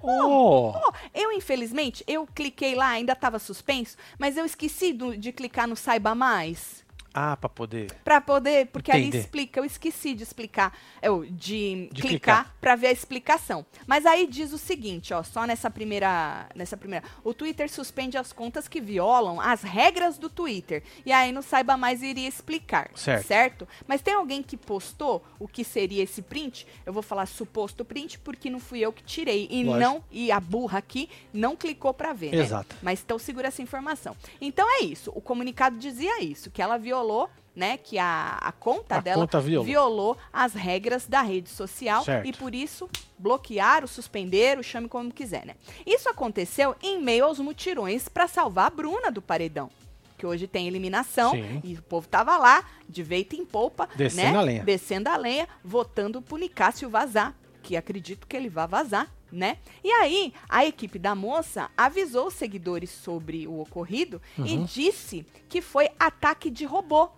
[0.03, 0.93] Oh, oh.
[1.15, 5.77] Eu, infelizmente, eu cliquei lá, ainda estava suspenso, mas eu esqueci do- de clicar no
[5.77, 6.85] Saiba Mais.
[7.13, 7.93] Ah, pra poder.
[8.05, 9.19] Pra poder, porque ali Entender.
[9.19, 13.67] explica, eu esqueci de explicar, eu, de, De clicar, pra ver a explicação.
[13.87, 18.33] Mas aí diz o seguinte, ó, só nessa primeira, nessa primeira, o Twitter suspende as
[18.33, 20.83] contas que violam as regras do Twitter.
[21.05, 22.91] E aí não saiba mais iria explicar,
[23.25, 23.67] Certo.
[23.89, 26.67] Mas tem alguém que postou o que seria esse print?
[26.87, 29.81] Eu vou falar suposto print porque não fui eu que tirei e Lógico.
[29.81, 32.43] não e a burra aqui não clicou pra ver, né?
[32.43, 32.77] Exato.
[32.83, 34.17] Mas então segura essa informação.
[34.41, 35.11] Então é isso.
[35.15, 37.77] O comunicado dizia isso, que ela violava violou, né?
[37.77, 40.17] Que a, a conta A dela conta violou.
[40.33, 42.27] as regras da rede social Certo.
[42.27, 45.55] e por isso bloquearam, suspenderam, chame como quiser, né?
[45.87, 49.71] Isso aconteceu em meio aos mutirões para salvar a Bruna do paredão.
[50.17, 51.63] Que hoje tem eliminação Sim.
[51.65, 54.39] e o povo tava lá, de veito em polpa, Descendo né?
[54.39, 54.65] a lenha.
[54.65, 57.35] Descendo a lenha, votando pro Nicásio vazar,
[57.71, 59.57] que acredito que ele vai vazar, né?
[59.85, 64.65] E aí, a equipe da moça avisou os seguidores sobre o ocorrido e Uhum.
[64.65, 67.11] disse que foi ataque de robô.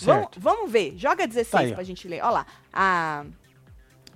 [0.00, 0.94] Vamos, vamos ver.
[0.98, 2.20] Joga 16 Tá aí, pra gente ler.
[2.20, 2.46] Olha lá.
[2.72, 3.24] A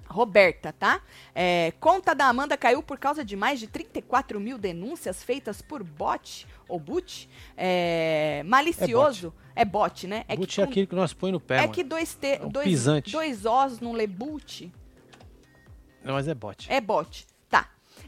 [0.09, 1.01] Roberta, tá?
[1.33, 5.85] É, conta da Amanda caiu por causa de mais de 34 mil denúncias feitas por
[5.85, 7.31] bot ou boot.
[7.57, 9.33] É, malicioso.
[9.55, 10.25] É bot, né?
[10.27, 11.73] É Boot que, é aquele que nós põe no pé, é mano.
[11.73, 13.13] que dois, T, É um dois, pisante.
[13.13, 14.73] dois Os não lê boot.
[16.05, 16.71] Mas é bot.
[16.71, 17.27] É bot.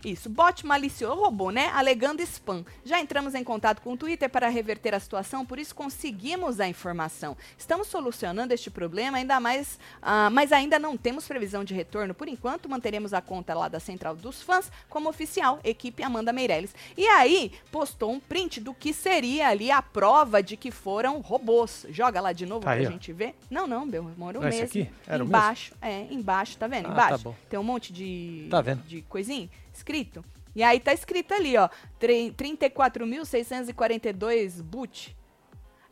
[0.03, 0.09] Tá.
[0.09, 0.29] Isso.
[0.29, 1.69] Bot malicioso, robô, né?
[1.75, 2.65] Alegando spam.
[2.85, 6.67] Já entramos em contato com o Twitter para reverter a situação, por isso conseguimos a
[6.69, 7.37] informação.
[7.57, 12.15] Estamos solucionando este problema, ainda mais, ah, mas ainda não temos previsão de retorno.
[12.15, 16.75] Por enquanto, manteremos a conta lá da Central dos Fãs como oficial, equipe Amanda Meirelles.
[16.97, 21.87] E aí, postou um print do que seria ali a prova de que foram robôs.
[21.91, 22.91] Joga lá de novo Tá pra aí, ó.
[22.91, 23.35] gente ver.
[23.51, 24.65] Não, não, meu amor, o esse mesmo.
[24.83, 24.91] aqui?
[25.07, 25.29] Era o mesmo?
[25.29, 26.87] embaixo, é, embaixo, tá vendo?
[26.87, 27.25] Ah, tá Embaixo.
[27.25, 27.35] bom.
[27.49, 28.83] Tem um monte de, Tá vendo.
[28.85, 30.24] de coisinha escrito.
[30.54, 35.16] E aí tá escrito ali, ó, tre- 34.642 boot.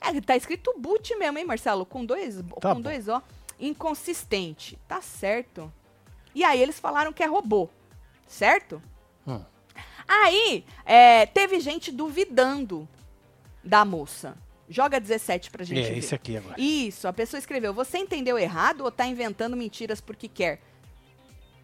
[0.00, 1.84] É, tá escrito boot mesmo, hein, Marcelo?
[1.86, 2.80] Com dois, Tá com bom.
[2.80, 3.22] dois ó.
[3.58, 4.78] Inconsistente.
[4.88, 5.70] Tá certo.
[6.34, 7.68] E aí eles falaram que é robô.
[8.26, 8.80] Certo?
[9.26, 9.42] Hum.
[10.08, 12.88] Aí, é, teve gente duvidando
[13.62, 14.36] da moça.
[14.68, 15.98] Joga 17 pra gente É ver.
[15.98, 16.54] esse aqui agora.
[16.58, 20.60] Isso, a pessoa escreveu: Você entendeu errado ou tá inventando mentiras porque quer?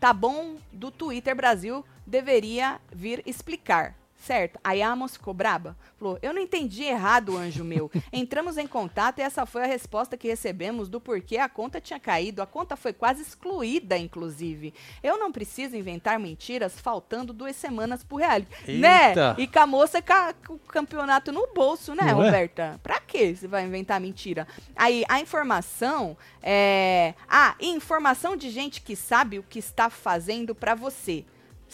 [0.01, 3.95] Tá bom do Twitter Brasil deveria vir explicar.
[4.19, 4.59] Certo.
[4.65, 5.77] Aí a moça ficou braba.
[5.99, 7.91] Falou: Eu não entendi errado, anjo meu.
[8.13, 12.01] Entramos em contato e essa foi a resposta que recebemos do porquê a conta tinha
[12.01, 12.43] caído.
[12.43, 14.75] A conta foi quase excluída, inclusive.
[15.03, 18.73] Eu não preciso inventar mentiras faltando duas semanas pro reality.
[18.73, 19.11] Né?
[19.11, 19.37] Eita.
[19.39, 22.27] E com a moça com o campeonato no bolso, né, Não é?
[22.27, 22.81] Roberta?
[22.83, 24.49] Pra que você vai inventar mentira?
[24.75, 27.15] Aí, a informação é.
[27.29, 31.25] Ah, informação de gente que sabe o que está fazendo pra você.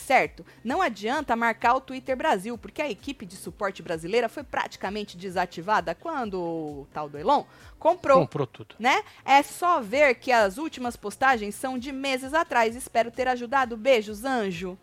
[0.03, 0.45] Certo?
[0.65, 5.95] Não adianta marcar o Twitter Brasil, porque a equipe de suporte brasileira foi praticamente desativada
[5.95, 7.45] quando o tal do Elon
[7.79, 8.75] comprou Comprou tudo.
[8.79, 9.03] né?
[9.25, 12.75] É só ver que as últimas postagens são de meses atrás.
[12.75, 13.77] Espero ter ajudado.
[13.77, 14.77] Beijos, anjo.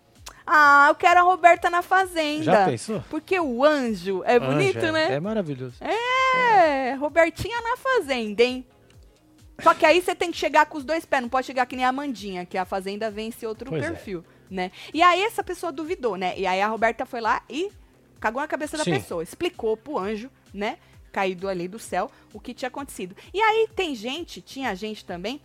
[0.47, 2.43] Ah, eu quero a Roberta na fazenda.
[2.43, 3.03] Já pensou?
[3.09, 5.13] Porque o anjo é bonito, Anja, né?
[5.13, 5.75] É maravilhoso.
[5.83, 8.65] É, Robertinha na fazenda, hein?
[9.61, 11.75] Só que aí você tem que chegar com os dois pés, não pode chegar que
[11.75, 13.87] nem a Amandinha, que a fazenda vence outro Pois é.
[14.49, 14.71] Né?
[14.93, 16.37] E aí essa pessoa duvidou, né?
[16.37, 17.71] E aí a Roberta foi lá e
[18.19, 18.91] cagou na cabeça da Sim.
[18.91, 20.77] pessoa, explicou pro anjo, né?
[21.11, 23.15] Caído ali do céu, o que tinha acontecido.
[23.33, 25.41] E aí tem gente, tinha gente também,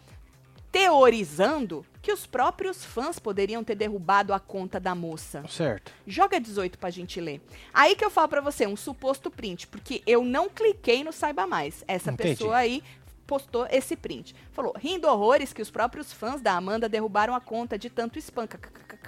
[0.70, 5.44] teorizando que os próprios fãs poderiam ter derrubado a conta da moça.
[5.48, 5.92] Certo.
[6.06, 7.40] Joga 18 pra gente ler.
[7.72, 11.46] Aí que eu falo pra você, um suposto print, porque eu não cliquei no Saiba
[11.46, 11.84] Mais.
[11.86, 12.30] Essa Entendi.
[12.30, 12.82] pessoa aí
[13.24, 14.34] postou esse print.
[14.52, 18.46] Falou, rindo horrores que os próprios fãs da Amanda derrubaram a conta de tanto spam.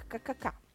[0.05, 0.67] KKKKKK.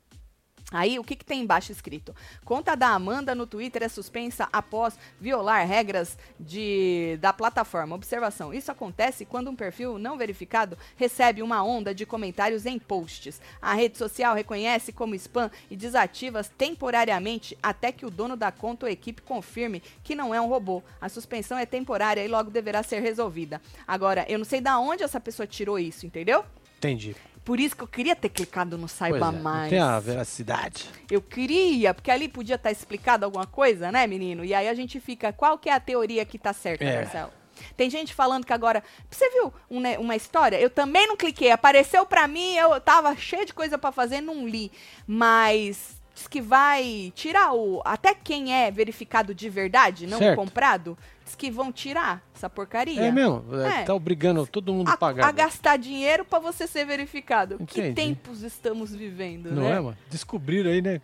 [0.72, 2.16] Aí, o que, que tem embaixo escrito?
[2.46, 7.94] Conta da Amanda no Twitter é suspensa após violar regras de, da plataforma.
[7.94, 13.42] Observação: isso acontece quando um perfil não verificado recebe uma onda de comentários em posts.
[13.62, 18.86] A rede social reconhece como spam e desativa temporariamente até que o dono da conta
[18.86, 20.82] ou equipe confirme que não é um robô.
[21.02, 23.62] A suspensão é temporária e logo deverá ser resolvida.
[23.86, 26.46] Agora, eu não sei da onde essa pessoa tirou isso, entendeu?
[26.78, 27.14] Entendi.
[27.44, 29.70] Por isso que eu queria ter clicado no Saiba é, Mais.
[29.70, 30.90] tem a veracidade.
[31.10, 34.46] Eu queria, porque ali podia estar explicado alguma coisa, né, menino?
[34.46, 37.02] E aí a gente fica, qual que é a teoria que tá certa, É.
[37.02, 37.32] Marcelo?
[37.78, 38.84] Tem gente falando que agora.
[39.10, 40.60] Você viu um, né, uma história?
[40.60, 41.52] Eu também não cliquei.
[41.52, 44.72] Apareceu pra mim, eu tava cheio de coisa pra fazer, não li.
[45.06, 47.82] Mas diz que vai tirar o.
[47.84, 50.38] Até quem é verificado de verdade, não Certo.
[50.38, 53.02] comprado, diz que vão tirar essa porcaria.
[53.02, 53.44] É mesmo?
[53.62, 53.84] É.
[53.84, 55.26] Tá obrigando todo mundo a A, pagar.
[55.26, 55.46] a agora.
[55.46, 57.58] gastar dinheiro pra você ser verificado.
[57.66, 57.94] Que Entendi.
[58.16, 59.72] tempos estamos vivendo, Não né?
[59.78, 59.98] é, mano?
[60.10, 61.02] Descobriram aí, né?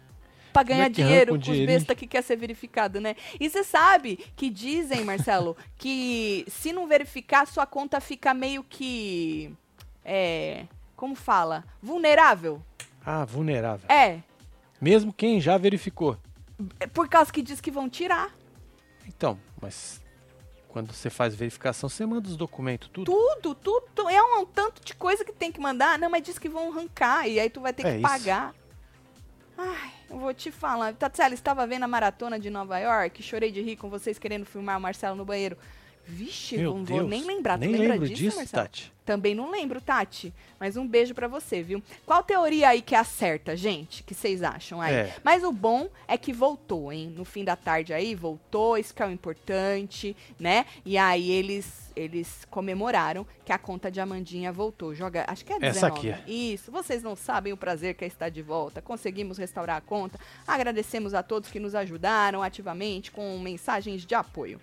[0.54, 3.16] Pra Como é ganhar que arranca dinheiro com os besta que quer ser verificado, né?
[3.40, 9.52] E você sabe que dizem, Marcelo, que se não verificar, sua conta fica meio que.
[10.06, 10.66] É.
[10.96, 11.64] Como fala?
[11.82, 12.62] Vulnerável.
[13.06, 13.88] Ah, vulnerável.
[13.90, 14.20] É.
[14.80, 16.18] Mesmo quem já verificou.
[16.80, 18.34] É Por causa que diz que vão tirar.
[19.08, 20.02] Então, mas
[20.68, 23.12] quando você faz verificação, você manda os documentos, tudo.
[23.12, 24.10] Tudo, tudo.
[24.10, 25.98] É um, tanto de coisa que tem que mandar.
[25.98, 27.28] Não, mas diz que vão arrancar.
[27.28, 28.02] E aí tu vai ter É que isso.
[28.02, 28.54] pagar.
[29.58, 30.94] Ai, eu vou te falar.
[30.94, 34.78] Tatiana, estava vendo a maratona de Nova York, chorei de rir com vocês querendo filmar
[34.78, 35.58] o Marcelo no banheiro.
[36.08, 37.00] Vixe, Meu não Deus.
[37.02, 37.58] vou nem lembrar.
[37.58, 38.64] Tu Nem lembra lembro disso, disso, Marcelo?
[38.64, 38.94] Tati.
[39.06, 40.34] Também não lembro, Tati.
[40.60, 41.84] Mas um beijo pra você, viu?
[42.06, 44.04] Qual teoria aí que acerta, gente?
[44.04, 44.94] Que vocês acham aí?
[44.94, 45.16] É.
[45.24, 47.14] Mas o bom é que voltou, hein?
[47.16, 50.66] No fim da tarde aí, voltou, isso que é o importante, né?
[50.86, 54.94] E aí eles eles comemoraram que a conta de Amandinha voltou.
[54.94, 55.78] Joga, acho que é 19.
[55.78, 56.32] Essa aqui.
[56.32, 56.72] Isso.
[56.72, 58.82] Vocês não sabem o prazer que é estar de volta.
[58.82, 60.20] Conseguimos restaurar a conta.
[60.48, 64.60] Agradecemos a todos que nos ajudaram ativamente com mensagens de apoio.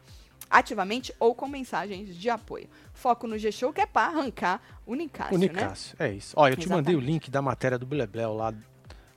[0.55, 2.69] Ativamente ou com mensagens de apoio.
[2.93, 5.75] Foco no G-Show que é pra arrancar o Nicásio, O né?
[5.99, 6.33] É isso.
[6.38, 8.55] Ó, eu te mandei o link da matéria do Blebleu lá,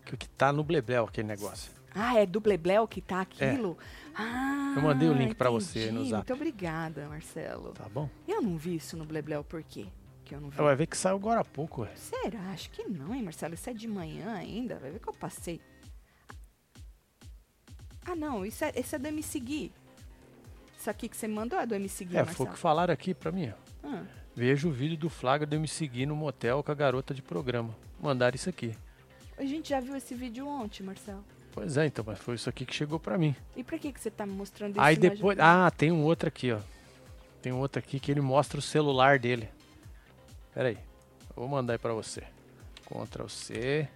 [0.03, 1.71] que, que tá no Blebleu aquele negócio.
[1.93, 3.77] Ah, é do Blebleu que tá aquilo?
[4.15, 4.79] Ah, É.
[4.79, 5.93] Eu mandei o link pra você entendi.
[5.93, 6.15] no Zap.
[6.15, 7.71] Muito obrigada, Marcelo.
[7.73, 8.09] Tá bom?
[8.27, 9.85] Eu não vi isso no Blebleu, por quê?
[10.25, 10.57] Que eu não vi.
[10.57, 11.91] Vai ver que saiu agora há pouco, ué.
[11.95, 12.39] Será?
[12.51, 13.53] Acho que não, hein, Marcelo?
[13.53, 14.79] Isso é de manhã ainda.
[14.79, 15.61] Vai ver que eu passei.
[18.05, 18.43] Ah, não.
[18.43, 19.71] Isso é, esse é do MC Gui.
[20.87, 22.37] Isso aqui que você mandou é do MC Gui, É, Marcelo.
[22.37, 23.51] foi o que falaram aqui pra mim.
[23.83, 27.13] Ah, Veja o vídeo do Flagra de eu me seguir no motel com a garota
[27.13, 27.75] de programa.
[27.99, 28.73] Mandaram isso aqui.
[29.37, 31.25] a gente já viu esse vídeo ontem, Marcelo.
[31.51, 33.35] Pois é, então, mas foi isso aqui que chegou pra mim.
[33.53, 34.79] E pra que, que você tá me mostrando isso?
[34.81, 35.37] Aí depois.
[35.41, 36.59] Ah, tem um outro aqui, ó.
[37.41, 39.49] Tem um outro aqui que ele mostra o celular dele.
[40.53, 40.77] Pera aí.
[41.31, 42.23] Eu vou mandar aí pra você.
[42.85, 43.89] Ctrl C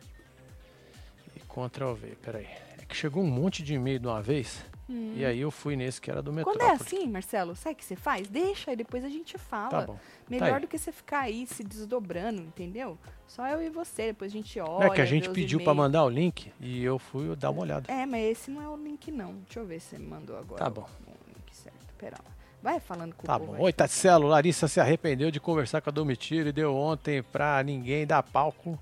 [1.38, 2.08] e Ctrl V.
[2.21, 2.47] Pera aí.
[2.80, 4.65] É que chegou um monte de e-mail de uma vez.
[4.91, 5.13] Hum.
[5.15, 6.69] E aí eu fui nesse que era do Quando Metrópole.
[6.69, 8.27] é assim, Marcelo, sabe o que você faz?
[8.27, 9.69] Deixa e depois a gente fala.
[9.69, 9.97] Tá bom.
[10.30, 10.60] Melhor aí.
[10.60, 12.97] do que você ficar aí se desdobrando, entendeu?
[13.25, 14.88] Só eu e você, depois a gente olha.
[14.88, 15.77] É que a gente pediu pra e-mails.
[15.77, 17.89] mandar o link e eu fui dar uma olhada.
[17.89, 19.36] É, mas esse não é o link, não.
[19.45, 20.62] Deixa eu ver se você me mandou agora.
[20.62, 20.88] Tá bom.
[21.08, 21.93] O link certo.
[21.97, 22.32] Pera lá.
[22.62, 23.63] Vai falando com Tá o povo bom.
[23.63, 24.27] Oi, Tatselo.
[24.27, 28.77] Larissa se arrependeu de conversar com a Domitila e deu ontem pra ninguém dar palco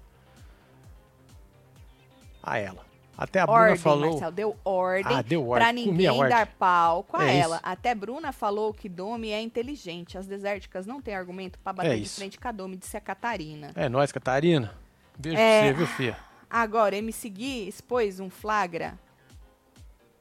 [2.41, 2.88] a ela.
[3.21, 4.09] Até a Bruna Ordem, falou.
[4.11, 5.85] Marcelo, deu ordem Ah, deu pra ordem.
[5.85, 6.29] Comi ninguém ordem.
[6.37, 7.55] dar palco a É ela.
[7.57, 7.65] isso.
[7.65, 10.17] Até Bruna falou que Domi é inteligente.
[10.17, 12.15] As desérticas não têm argumento pra bater É de isso.
[12.15, 13.71] frente com a Domi, disse a Catarina.
[13.75, 14.73] É nóis, Catarina.
[15.17, 15.59] Beijo É.
[15.59, 16.17] pra você, viu, Fia?
[16.49, 18.97] Agora, MC Gui expôs um flagra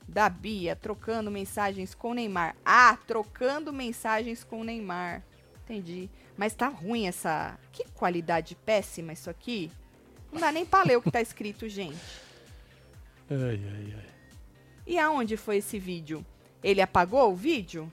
[0.07, 2.57] da Bia trocando mensagens com o Neymar.
[2.65, 5.23] Ah, trocando mensagens com o Neymar.
[5.65, 6.11] Entendi.
[6.37, 7.59] Mas tá ruim essa.
[7.73, 9.71] Que qualidade péssima isso aqui.
[10.33, 11.97] Não dá nem pra ler o que tá escrito, gente.
[13.31, 14.11] Ai, ai, ai.
[14.87, 16.25] E aonde foi esse vídeo?
[16.63, 17.93] Ele apagou o vídeo?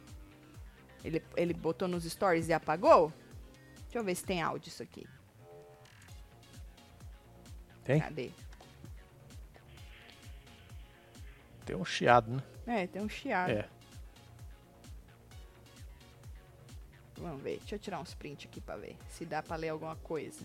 [1.03, 3.11] Ele, ele botou nos stories e apagou?
[3.83, 5.07] Deixa eu ver se tem áudio isso aqui.
[7.83, 7.99] Tem?
[7.99, 8.31] Cadê?
[11.65, 12.31] Tem um chiado,
[12.65, 12.83] né?
[12.83, 13.51] É, tem um chiado.
[13.51, 13.69] É.
[17.17, 17.59] Vamos ver.
[17.59, 20.43] Deixa eu tirar uns print aqui pra ver se dá pra ler alguma coisa.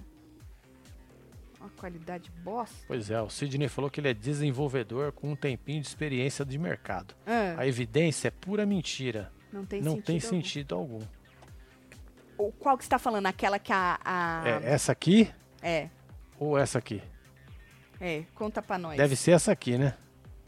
[1.61, 2.75] Uma qualidade bosta.
[2.89, 6.57] Pois é, o Sidney falou que ele é desenvolvedor com um tempinho de experiência de
[6.59, 7.15] mercado.
[7.27, 9.31] Ah, A evidência é pura mentira.
[9.53, 10.07] não tem Não sentido.
[10.07, 10.29] tem algum.
[10.29, 11.01] sentido algum.
[12.39, 13.27] O- Qual que você tá falando?
[13.27, 13.99] Aquela que a.
[14.05, 15.31] a- É essa aqui
[15.63, 15.89] é,
[16.39, 17.03] ou essa aqui?
[18.01, 18.97] é, conta pra nós.
[18.97, 19.95] Deve ser essa aqui, né?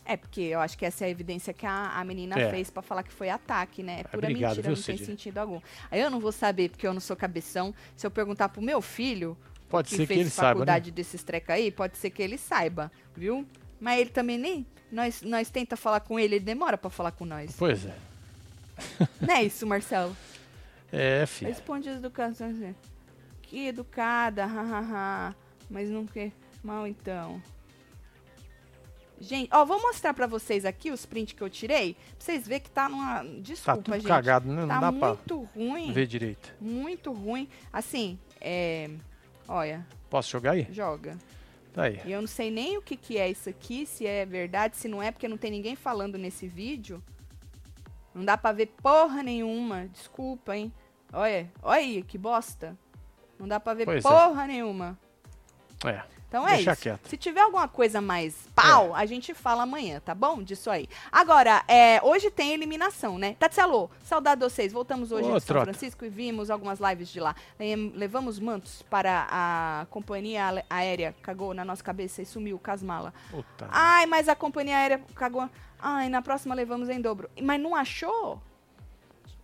[0.05, 2.51] É, porque eu acho que essa é a evidência que a, a menina É.
[2.51, 4.01] fez pra falar que foi ataque, né?
[4.01, 5.07] É pura Obrigado, mentira, viu, não tem Sidney?
[5.07, 5.61] sentido algum.
[5.91, 7.73] Aí eu não vou saber, porque eu não sou cabeção.
[7.95, 9.37] Se eu perguntar pro meu filho,
[9.73, 10.55] Pode que ser que ele saiba, né?
[10.55, 13.47] faculdade desses treca aí, pode ser que ele saiba, viu?
[13.81, 14.67] Mas ele também nem.
[14.91, 17.57] Nós, nós tenta falar com ele, ele demora pra falar com nós.
[17.59, 17.95] Pois é.
[19.21, 20.15] não é isso, Marcelo?
[20.93, 21.49] É, filha.
[21.49, 22.77] Responde as educações.
[23.41, 25.35] Que educada, hahaha.
[25.71, 26.33] Mas não quer.
[26.63, 27.43] Mal então.
[29.19, 31.95] Gente, ó, vou mostrar pra vocês aqui os prints que eu tirei.
[31.95, 33.21] Pra vocês verem que tá numa.
[33.21, 34.07] Tá Desculpa, tudo gente.
[34.07, 34.63] cagado, né?
[34.63, 35.93] Não tá dá pra muito ruim.
[35.93, 36.53] ver direito.
[36.61, 37.49] Muito ruim.
[37.73, 38.91] Assim, é.
[39.53, 40.67] Olha, Posso jogar aí?
[40.71, 41.19] joga.
[41.75, 42.01] Tá aí.
[42.07, 44.89] E eu não sei nem o que, que é isso aqui, se é verdade, se
[44.89, 47.03] não é, porque não tem ninguém falando nesse vídeo.
[48.15, 49.89] Não dá pra ver porra nenhuma.
[49.89, 50.73] Desculpa, hein?
[51.13, 52.77] Olha, olha aí, que bosta.
[53.39, 54.09] Não dá pra ver Pois é.
[54.09, 54.99] porra nenhuma.
[55.85, 56.03] É.
[56.33, 56.81] Então é Deixa isso.
[56.81, 57.09] quieto.
[57.11, 60.43] Se tiver alguma coisa mais pau, a gente fala amanhã, tá bom?
[60.43, 60.89] Disso aí.
[61.13, 63.37] Agora, é, hoje tem eliminação, né?
[63.39, 64.73] Tatselo, saudade de vocês.
[64.73, 65.67] Voltamos hoje Ô, de São trota.
[65.67, 67.37] Francisco e vimos algumas lives de lá.
[67.95, 73.13] Levamos mantos para a companhia aérea, cagou na nossa cabeça e sumiu com as malas.
[73.31, 73.69] Puta.
[73.69, 75.47] Ai, mas a companhia aérea cagou.
[75.79, 77.29] Ai, na próxima levamos em dobro.
[77.43, 78.41] Mas não achou?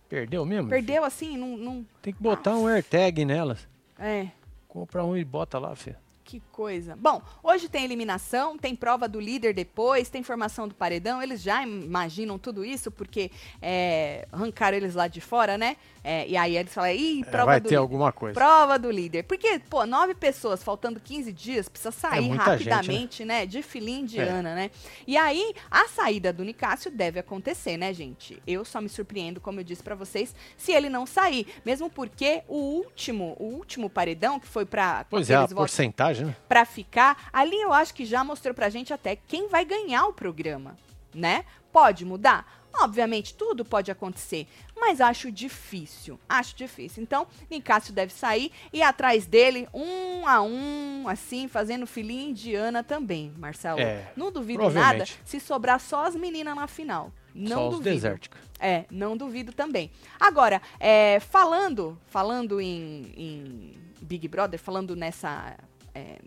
[0.09, 0.67] Perdeu mesmo?
[0.67, 1.37] Perdeu assim?
[1.37, 1.55] Não.
[1.55, 1.73] não...
[1.73, 1.87] filho?
[2.01, 3.67] Tem que botar um AirTag nelas.
[3.99, 4.29] É.
[4.67, 5.95] Compra um e bota lá, filho.
[6.29, 6.95] Que coisa.
[6.95, 11.23] Bom, hoje tem eliminação, tem prova do líder depois, tem formação do paredão.
[11.23, 15.75] Eles já imaginam tudo isso, porque é, arrancaram eles lá de fora, né?
[16.03, 17.77] É, e aí eles falam, ih, É, prova vai do ter líder.
[17.77, 18.35] alguma coisa.
[18.35, 19.23] Prova do líder.
[19.23, 23.47] Porque, pô, nove pessoas faltando 15 dias, precisa sair É muita rapidamente, né?
[23.47, 24.29] De filim de É.
[24.29, 24.69] Ana, né?
[25.07, 28.39] E aí, a saída do Nicásio deve acontecer, né, gente?
[28.45, 31.47] Eu só me surpreendo, como eu disse pra vocês, se ele não sair.
[31.65, 36.18] Mesmo porque o último, o último paredão, que foi pra Pois é, a votos porcentagem,
[36.25, 36.35] né?
[36.47, 40.13] pra ficar, ali eu acho que já mostrou pra gente até quem vai ganhar o
[40.13, 40.75] programa,
[41.13, 41.45] né?
[41.71, 42.59] Pode mudar?
[42.81, 47.01] Obviamente, tudo pode acontecer, mas acho difícil, acho difícil.
[47.01, 53.33] Então, Nicásio deve sair e atrás dele, um a um, assim, fazendo filhinha indiana também,
[53.37, 53.79] Marcelo.
[53.79, 57.11] É, não duvido nada se sobrar só as meninas na final.
[57.33, 57.95] Não Só duvido.
[57.95, 58.39] desérticos.
[58.59, 59.91] É, não duvido também.
[60.19, 65.55] Agora, é, falando, falando em, em Big Brother, falando nessa.
[65.95, 66.19] É,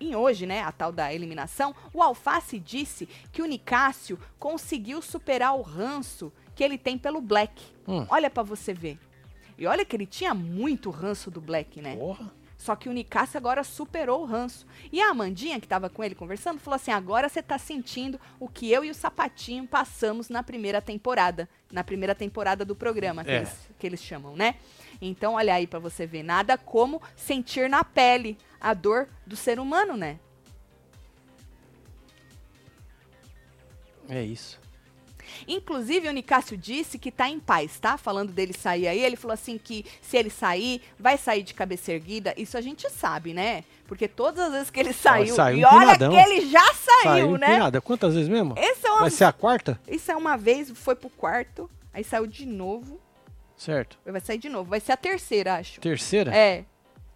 [0.00, 5.56] em hoje, né, a tal da eliminação, o Alface disse que o Nicásio conseguiu superar
[5.56, 7.62] o ranço que ele tem pelo Black.
[7.86, 8.06] Hum.
[8.08, 8.98] Olha pra você ver.
[9.58, 11.96] E olha que ele tinha muito ranço do Black, né?
[11.96, 12.30] Porra.
[12.58, 14.66] Só que o Nicásio agora superou o ranço.
[14.90, 18.48] E a Amandinha, que tava com ele conversando, falou assim: agora você tá sentindo o
[18.48, 21.48] que eu e o Sapatinho passamos na primeira temporada.
[21.70, 23.36] Na primeira temporada do programa, que, É.
[23.36, 24.56] eles, que eles chamam, né?
[25.00, 26.22] Então, olha aí pra você ver.
[26.22, 30.18] Nada como sentir na pele a dor do ser humano, né?
[34.08, 34.60] É isso.
[35.48, 37.98] Inclusive, o Nicásio disse que tá em paz, tá?
[37.98, 41.92] Falando dele sair aí, ele falou assim que se ele sair, vai sair de cabeça
[41.92, 42.32] erguida.
[42.36, 43.64] Isso a gente sabe, né?
[43.86, 47.38] Porque todas as vezes que ele saiu, saiu e olha que ele já saiu, Saiu
[47.38, 47.50] né?
[47.50, 47.80] empinada.
[47.80, 48.54] Quantas vezes mesmo?
[48.56, 49.80] Esse é uma, Vai ser a quarta?
[49.88, 53.00] Isso é uma vez, foi pro quarto, aí saiu de novo,
[53.56, 53.98] Certo.
[54.04, 54.68] vai sair de novo.
[54.70, 55.80] Vai ser a terceira, acho.
[55.80, 56.34] Terceira?
[56.36, 56.64] É,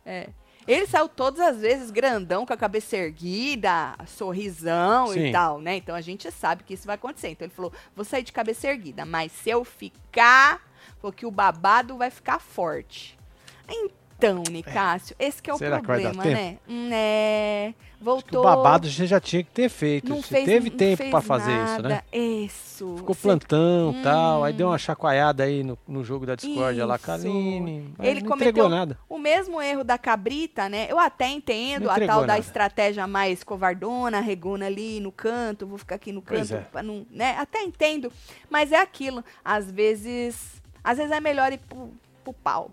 [0.05, 0.29] é.
[0.71, 5.27] Ele saiu todas as vezes grandão, com a cabeça erguida, sorrisão Sim.
[5.27, 5.75] e tal, né?
[5.75, 7.31] Então a gente sabe que isso vai acontecer.
[7.31, 10.63] Então ele falou: vou sair de cabeça erguida, mas se eu ficar,
[11.01, 13.19] porque o babado vai ficar forte.
[14.29, 16.59] Então, Nicásio, esse que é o Será problema, né?
[16.69, 17.73] Hum, É.
[18.03, 18.41] Voltou.
[18.41, 20.09] o babado você já tinha que ter feito.
[20.09, 22.01] não Você fez, teve não tempo pra fazer isso, né?
[22.11, 22.95] Isso.
[22.97, 24.57] Ficou Você- plantão e tal, aí Hum.
[24.57, 26.99] deu uma chacoalhada aí no, no jogo da Discord lá.
[26.99, 27.93] Kaline.
[27.99, 28.99] Ele não cometeu nada.
[29.07, 30.87] o mesmo erro da cabrita, né?
[30.89, 32.39] Eu até entendo a tal da nada.
[32.39, 36.83] estratégia mais covardona, regona ali no canto, vou ficar aqui no canto, é.
[36.83, 37.37] não, né?
[37.39, 38.11] Até entendo,
[38.49, 39.23] mas é aquilo.
[39.45, 41.91] Às vezes, às vezes é melhor ir pro,
[42.25, 42.71] pro pau.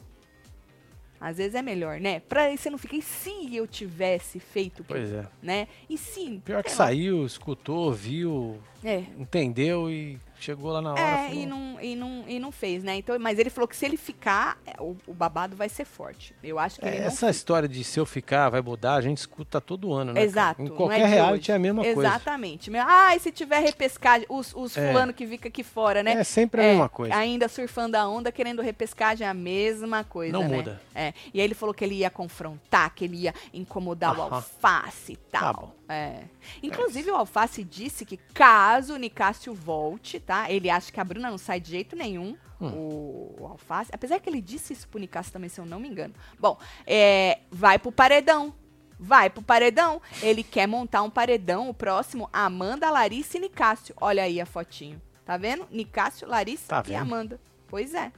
[1.19, 2.19] Às vezes é melhor, né?
[2.19, 5.25] Pra você não fica, e se eu tivesse feito, o que eu-" Pois é.
[5.41, 5.67] né?
[5.89, 6.41] E se...
[6.45, 6.75] Pior que lá.
[6.75, 11.00] saiu, escutou, viu, É, entendeu e chegou lá na hora.
[11.02, 12.95] É, falou, e não, e, não, e não fez, né?
[12.97, 16.34] Então, mas ele falou que se ele ficar, é, o, o babado vai ser forte.
[16.43, 19.60] Eu acho que É, essa história de se eu ficar, vai mudar, a gente escuta
[19.62, 20.19] todo ano, né?
[20.21, 20.26] cara?
[20.26, 20.62] Exato.
[20.62, 21.52] Em não qualquer é reality hoje.
[21.52, 22.00] é a mesma coisa.
[22.02, 22.71] Exatamente.
[22.78, 24.88] Ah, e se tiver repescagem, os, os É.
[24.91, 26.13] fulano que fica aqui fora, né?
[26.13, 27.15] É sempre a É, mesma coisa.
[27.15, 30.56] Ainda surfando a onda, querendo repescagem, é a mesma coisa, Não né?
[30.58, 30.82] muda.
[30.93, 31.13] É.
[31.34, 34.21] E aí ele falou que ele ia confrontar, que ele ia incomodar o.
[34.38, 35.54] Alface e Tá tal.
[35.54, 35.76] bom.
[35.89, 36.23] É.
[36.62, 40.52] Inclusive, o Alface disse que caso o Nicásio volte, tá?
[40.52, 42.38] Ele acha que a Bruna não sai de jeito nenhum.
[42.60, 42.71] Hum.
[42.73, 43.89] O, o Alface.
[43.93, 46.13] Apesar que ele disse isso pro Nicásio também, se eu não me engano.
[46.38, 48.54] Bom, é, vai pro paredão.
[49.00, 50.02] Vai pro paredão.
[50.21, 53.95] Ele quer montar um paredão, o próximo, Amanda, Larissa e Nicásio.
[54.02, 55.02] Olha aí a fotinho.
[55.23, 55.67] Tá vendo?
[55.69, 57.02] Nicásio, Larissa Tá e vendo.
[57.02, 57.39] Amanda.
[57.67, 58.12] Pois é.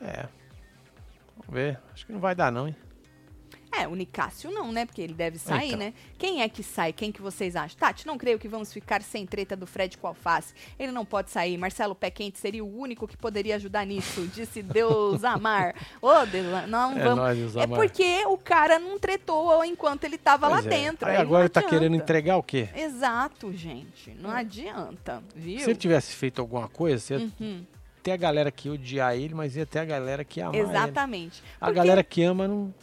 [0.00, 0.28] É.
[1.36, 1.80] Vamos ver.
[1.92, 2.76] Acho que não vai dar, não, hein?
[3.74, 4.84] É, o Nicásio não, né?
[4.84, 5.78] Porque ele deve sair, Então.
[5.78, 5.94] né?
[6.18, 6.92] Quem é que sai?
[6.92, 7.78] Quem que vocês acham?
[7.78, 10.52] Tati, não creio que vamos ficar sem treta do Fred com Alface.
[10.78, 11.56] Ele não pode sair.
[11.56, 14.26] Marcelo Pé Quente seria o único que poderia ajudar nisso.
[14.34, 15.74] Disse Deus amar.
[16.02, 17.16] Ô, Deus, não É vamos.
[17.16, 17.78] nóis, Deus É amar.
[17.80, 20.68] porque o cara não tretou enquanto ele tava lá Pois é.
[20.68, 21.08] dentro.
[21.08, 22.68] Aí não agora ele tá querendo entregar o quê?
[22.74, 24.10] Exato, gente.
[24.20, 25.58] Não adianta, viu?
[25.60, 27.64] Se ele tivesse feito alguma coisa, você Uhum,
[28.02, 30.56] ter a galera que ia odiar ele, mas ia ter a galera que ia amar
[30.60, 30.68] ele.
[30.68, 31.42] exatamente.
[31.60, 32.74] A Porque- galera que ama não,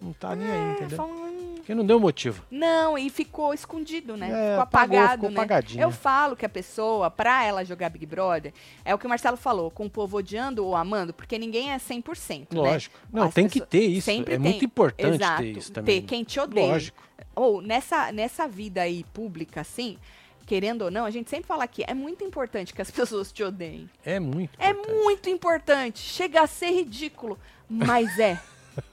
[0.00, 0.96] não tá nem aí, É, entendeu?
[0.96, 2.44] fala, "Hum, Porque não deu motivo.
[2.48, 4.28] Não, e ficou escondido, né?
[4.30, 5.36] É, ficou apagou, apagado, ficou né?
[5.36, 5.82] apagadinho.
[5.82, 8.52] Eu falo que a pessoa, pra ela jogar Big Brother,
[8.84, 11.78] é o que o Marcelo falou, com o povo odiando ou amando, porque ninguém é
[11.78, 12.60] 100%, né?
[12.60, 12.96] Lógico.
[13.12, 14.04] Não, As tem que pessoas- ter isso.
[14.04, 14.50] sempre É tem.
[14.50, 16.00] muito importante Exato, ter isso também.
[16.00, 16.66] Ter quem te odeia.
[16.68, 17.02] Lógico.
[17.34, 19.98] Ou nessa, nessa vida aí pública, assim,
[20.46, 23.42] querendo ou não, a gente sempre fala aqui, é muito importante que as pessoas te
[23.42, 23.90] odeiem.
[24.04, 25.02] É muito É importante.
[25.02, 25.98] muito importante.
[25.98, 27.36] Chega a ser ridículo,
[27.68, 28.40] mas é.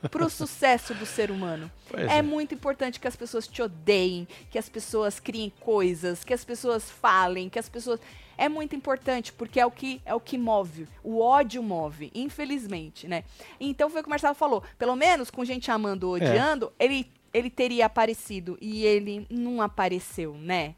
[0.09, 1.71] Pro sucesso do ser humano.
[1.93, 2.21] É, é.
[2.21, 6.89] muito importante que as pessoas te odeiem, que as pessoas criem coisas, que as pessoas
[6.89, 7.99] falem, que as pessoas.
[8.36, 10.88] É muito importante, porque é o que é o que move.
[11.03, 13.23] O ódio move, infelizmente, né?
[13.59, 14.63] Então foi o que o Marcelo falou.
[14.77, 16.29] Pelo menos com gente amando ou É.
[16.29, 20.75] odiando, ele ele teria aparecido e ele não apareceu, né?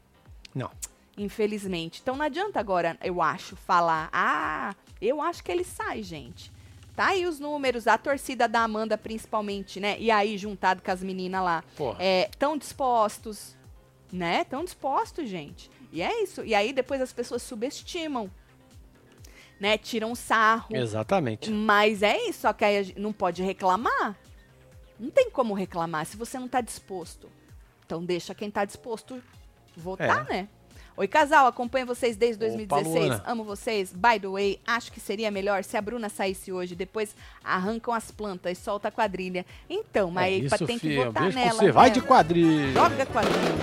[0.54, 0.70] Não.
[1.16, 2.00] Infelizmente.
[2.02, 6.50] Então não adianta agora, eu acho, falar, ah, eu acho que ele sai, gente.
[6.96, 9.96] Tá aí os números, a torcida da Amanda principalmente, né?
[10.00, 12.02] E aí, juntado com as meninas lá, Porra.
[12.02, 13.54] é, tão dispostos,
[14.10, 14.44] né?
[14.44, 15.70] Tão dispostos, gente.
[15.92, 16.42] E é isso.
[16.42, 18.30] E aí depois as pessoas subestimam,
[19.60, 19.76] né?
[19.76, 20.74] Tiram sarro.
[20.74, 21.50] Exatamente.
[21.50, 24.16] Mas é isso, só que aí a gente não pode reclamar.
[24.98, 27.28] Não tem como reclamar se você não tá disposto.
[27.84, 29.22] Então deixa quem tá disposto
[29.76, 30.48] votar, né?
[30.98, 33.06] Oi, casal, acompanho vocês desde Opa, 2016.
[33.06, 33.22] Luana.
[33.26, 33.92] Amo vocês.
[33.92, 38.10] By the way, acho que seria melhor se a Bruna saísse hoje, depois arrancam as
[38.10, 39.44] plantas e solta a quadrilha.
[39.68, 41.04] Então, mas é isso, tem que filho.
[41.04, 41.60] votar Beijo pra nela.
[41.60, 41.70] você.
[41.70, 41.94] Vai né?
[41.94, 42.72] de quadrilha.
[42.72, 43.54] Joga quadrilha.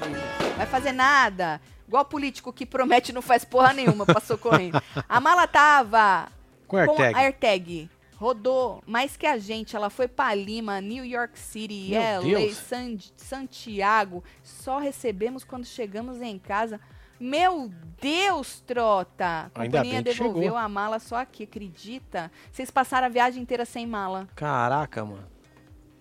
[0.00, 0.56] Que.
[0.56, 1.60] Vai fazer nada.
[1.86, 4.82] Igual político que promete não faz porra nenhuma, passou correndo.
[5.08, 6.26] A mala tava
[6.66, 7.88] Com a AirTag.
[8.20, 9.74] Rodou mais que a gente.
[9.74, 12.52] Ela foi pra Lima, New York City, Meu LA.
[12.52, 14.22] San- Santiago.
[14.42, 16.78] Só recebemos quando chegamos em casa.
[17.18, 19.50] Meu Deus, trota!
[19.54, 20.56] A Ainda companhia devolveu chegou.
[20.58, 22.30] a mala só aqui, acredita?
[22.52, 24.28] Vocês passaram a viagem inteira sem mala.
[24.34, 25.26] Caraca, mano.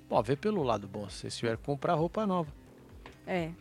[0.10, 1.08] Ó, vê pelo lado bom.
[1.10, 2.52] Se vocês tiverem que comprar roupa nova.
[3.26, 3.52] É.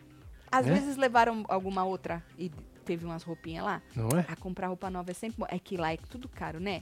[0.51, 0.73] Às Né?
[0.73, 2.49] vezes levaram alguma outra e
[2.83, 3.81] teve umas roupinhas lá.
[3.95, 4.25] Não é?
[4.27, 5.45] A comprar roupa nova é sempre bom.
[5.49, 6.81] É que lá é tudo caro, né?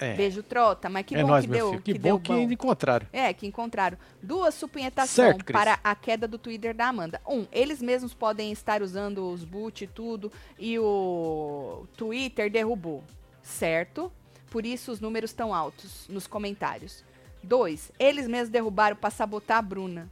[0.00, 0.14] É.
[0.14, 0.88] Beijo, trota.
[0.88, 1.80] Mas que é bom nóis, que deu.
[1.80, 3.06] Que, deu bom que encontraram.
[3.12, 7.20] É, que encontraram duas supunhetações para a queda do Twitter da Amanda.
[7.28, 13.04] Um, eles mesmos podem estar usando os boot e tudo, e o Twitter derrubou.
[13.42, 14.10] Certo?
[14.50, 17.04] Por isso os números estão altos nos comentários.
[17.42, 20.10] Dois, eles mesmos derrubaram para sabotar a Bruna.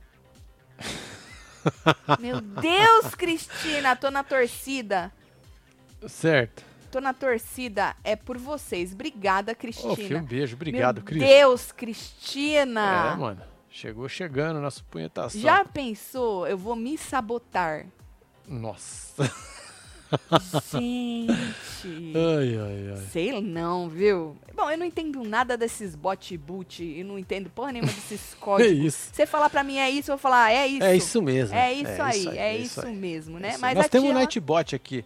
[2.20, 5.12] Meu Deus, Cristina, tô na torcida.
[6.06, 6.67] Certo.
[6.90, 8.92] Tô na torcida, é por vocês.
[8.92, 9.94] Obrigada, Cristina.
[9.94, 10.56] filho, um beijo.
[10.56, 11.22] Obrigado, Cris.
[11.22, 13.12] Deus, Cristina.
[13.12, 13.42] É, mano.
[13.70, 15.40] Chegou chegando na supunhetação.
[15.40, 16.46] Já pensou?
[16.46, 17.86] Eu vou me sabotar.
[18.46, 19.30] Nossa.
[20.70, 21.28] Gente.
[22.16, 23.06] Ai, ai, ai.
[23.12, 24.36] Sei não, viu?
[24.54, 28.36] Bom, eu não entendo nada desses bot boot e não entendo porra nenhuma desses É
[28.40, 28.84] códigos.
[28.84, 29.10] isso.
[29.12, 30.82] Você falar pra mim é isso, eu vou falar, é isso.
[30.82, 31.54] É isso mesmo.
[31.54, 32.96] É isso aí, é isso isso aí.
[32.96, 33.50] mesmo, né?
[33.50, 33.60] Isso.
[33.60, 35.04] Mas Nós temos um tia, Nightbot aqui.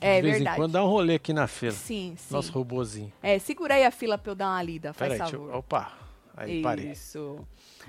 [0.00, 0.56] É de vez verdade.
[0.56, 1.74] em quando dá um rolê aqui na feira.
[1.74, 2.34] Sim, sim.
[2.34, 3.12] Nosso robozinho.
[3.22, 5.52] É, segura aí a fila pra eu dar uma lida, faz Peraí, deixa favor.
[5.52, 5.58] eu...
[5.58, 5.92] Opa.
[6.36, 6.90] Aí, parei.
[6.90, 7.38] Isso.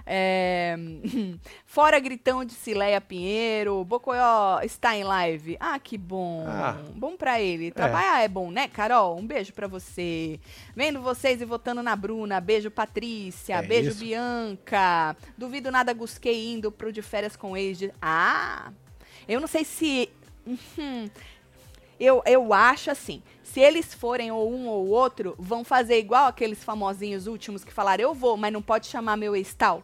[0.05, 0.75] É,
[1.65, 5.57] Fora gritão de Cileia Pinheiro, Bocoió está em live.
[5.59, 6.45] Ah, que bom.
[6.47, 6.77] Ah.
[6.93, 7.71] Bom pra ele.
[7.71, 8.27] Trabalhar é.
[8.27, 9.17] bom, né, Carol?
[9.17, 10.39] Um beijo pra você.
[10.75, 12.39] Vendo vocês e votando na Bruna.
[12.39, 13.55] Beijo, Patrícia.
[13.55, 13.99] É beijo, isso.
[13.99, 15.17] Bianca.
[15.35, 17.79] Duvido nada, Gusquei indo pro de férias com ex.
[17.79, 18.71] de- Ah!
[19.27, 20.07] Eu não sei se.
[20.45, 21.09] Uhum.
[21.99, 26.63] Eu, eu acho assim, se eles forem ou um ou outro, vão fazer igual aqueles
[26.63, 29.81] famosinhos últimos que falaram, eu vou, mas não pode chamar meu ex-tal.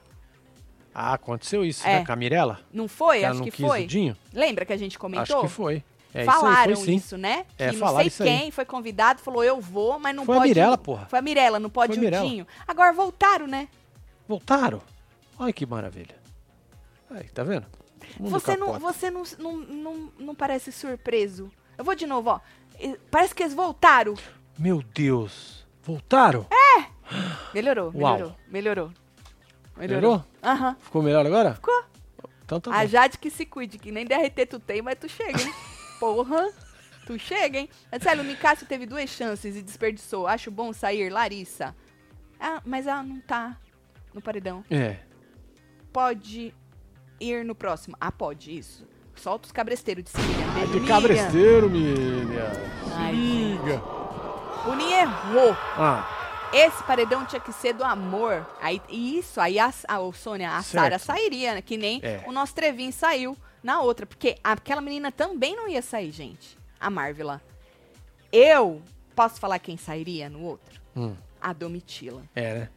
[0.94, 2.00] Ah, aconteceu isso, É.
[2.00, 2.06] né?
[2.06, 2.60] Com a Mirella?
[2.74, 3.20] Não foi?
[3.20, 3.86] Ela acho não que quis foi.
[3.86, 4.18] Dinho?
[4.34, 5.38] Lembra que a gente comentou?
[5.38, 5.84] Acho que foi.
[6.14, 7.46] É, falaram isso aí, foi isso, né?
[7.58, 8.30] É, que não sei isso aí.
[8.30, 10.50] quem foi convidado, falou, eu vou, mas não Foi a pode...
[10.50, 11.06] Mirella, porra.
[11.06, 12.28] Foi a Mirella, não pode Foi a o Mirella.
[12.28, 12.48] Dinho.
[12.68, 13.70] Agora voltaram, né?
[14.28, 14.82] Voltaram?
[15.40, 16.16] Olha que maravilha.
[17.10, 17.66] Aí, tá vendo?
[18.20, 21.50] Você, não, você não, não, não, não parece surpreso.
[21.82, 22.40] Eu vou de novo, ó.
[23.10, 24.14] Parece que eles voltaram.
[24.56, 25.66] Meu Deus.
[25.82, 26.46] Voltaram?
[27.56, 28.14] Melhorou, Uau.
[28.14, 28.92] melhorou, melhorou.
[29.76, 30.24] Melhorou?
[30.44, 30.76] Aham.
[30.80, 31.56] Ficou melhor agora?
[31.56, 31.84] Ficou.
[32.46, 32.88] Então tá A bom.
[32.88, 35.52] Jade que se cuide, que nem derreter tu tem, mas tu chega, hein?
[36.00, 36.52] Porra,
[37.08, 37.70] tu chega, hein?
[37.92, 40.28] Marcelo, o Nicásio teve duas chances e desperdiçou.
[40.28, 41.76] Acho bom sair, Larissa.
[42.40, 43.58] Ah, mas ela não tá
[44.14, 44.64] no paredão.
[44.70, 45.00] É.
[45.92, 46.54] Pode
[47.20, 47.98] ir no próximo.
[48.00, 48.88] Ah, pode, isso.
[49.22, 50.40] Solta os cabresteiros de seguida.
[50.56, 52.52] Ai, de cabresteiro, Miriam.
[53.12, 53.82] Liga.
[54.68, 55.56] O Ninho errou.
[55.78, 58.46] Ah, Esse paredão tinha que ser do amor.
[58.62, 60.62] Aí, e isso, aí a, a Sônia, a.
[60.64, 61.62] Sara sairia, né?
[61.62, 62.24] Que nem É.
[62.28, 64.06] o nosso Trevin saiu na outra.
[64.06, 66.58] Porque aquela menina também não ia sair, gente.
[66.80, 67.42] A Marvela.
[68.32, 68.82] Eu
[69.16, 70.82] posso falar quem sairia no outro?
[70.96, 72.22] hum, A Domitila.
[72.36, 72.70] é, né?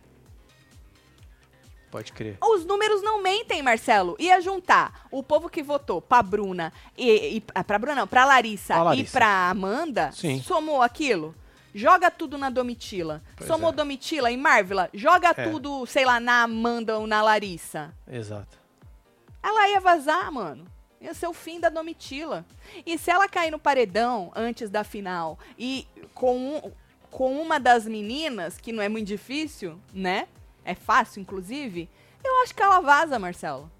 [1.94, 2.36] Pode crer.
[2.42, 4.16] Os números não mentem, Marcelo.
[4.18, 8.74] Ia juntar o povo que votou pra Bruna e, e pra Bruna não, pra Larissa,
[8.74, 9.12] Pra e Larissa.
[9.12, 10.42] pra Amanda, Sim.
[10.42, 11.36] somou aquilo.
[11.72, 13.22] Joga tudo na Domitila.
[13.36, 13.72] Pois somou é.
[13.72, 15.48] Domitila e Marvela, joga É.
[15.48, 17.94] tudo, sei lá, na Amanda ou na Larissa.
[18.10, 18.58] Exato.
[19.40, 20.64] Ela ia vazar, mano.
[21.00, 22.44] Ia ser o fim da Domitila.
[22.84, 26.72] E se ela cair no paredão antes da final e com, um-
[27.08, 30.26] com uma das meninas, que não é muito difícil, né?
[30.64, 31.88] É fácil, inclusive,
[32.24, 33.70] eu acho que ela vaza, Marcelo.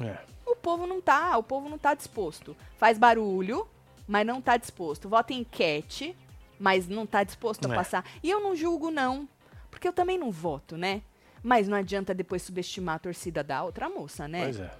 [0.00, 0.18] É.
[0.44, 2.56] O povo não tá, o povo não tá disposto.
[2.76, 3.66] Faz barulho,
[4.06, 5.08] mas não tá disposto.
[5.08, 6.16] Vota em enquete,
[6.58, 7.76] mas não tá disposto a É.
[7.76, 8.04] passar.
[8.22, 9.28] E eu não julgo, não.
[9.70, 11.02] Porque eu também não voto, né?
[11.42, 14.44] Mas não adianta depois subestimar a torcida da outra moça, né?
[14.44, 14.70] Pois é.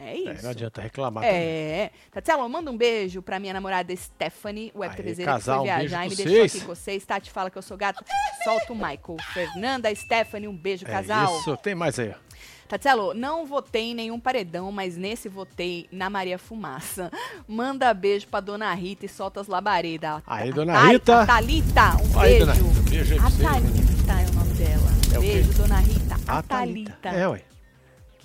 [0.00, 0.42] É É, isso.
[0.44, 1.36] não adianta reclamar também.
[1.38, 1.90] É.
[2.12, 6.08] Tatiana, manda um beijo pra minha namorada Stephanie, web 3 que foi um viajar e
[6.08, 6.52] beijo me deixou vocês.
[6.54, 7.04] aqui com vocês.
[7.04, 8.04] Tati fala que eu sou gata.
[8.44, 9.16] Solta o Michael.
[9.34, 11.38] Fernanda, Stephanie, um beijo, É casal.
[11.40, 12.10] isso, tem mais aí.
[12.10, 12.28] ó.
[12.68, 17.10] Tatielo, não votei em nenhum paredão, mas nesse votei na Maria Fumaça.
[17.48, 20.22] Manda beijo pra dona Rita e solta as labaredas.
[20.26, 21.26] Aí, dona Rita.
[21.26, 22.46] Thalita, um Aí, beijo.
[22.46, 23.22] dona Rita, beijo aí A.
[23.22, 24.90] Thalita é o nome dela.
[25.14, 26.14] É beijo, dona Rita.
[26.28, 26.92] A, A Thalita.
[27.02, 27.08] Thalita.
[27.08, 27.42] É, ué.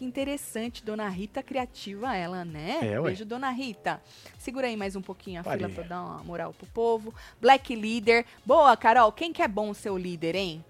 [0.03, 2.79] Que interessante, Dona Rita criativa ela, né?
[2.81, 3.01] É.
[3.01, 4.01] Beijo, Dona Rita.
[4.37, 7.15] Segura aí mais um pouquinho a fila pra dar uma moral pro povo.
[7.39, 8.25] Black Leader.
[8.45, 9.13] Boa, Carol.
[9.13, 10.65] Quem que é bom ser o líder, hein?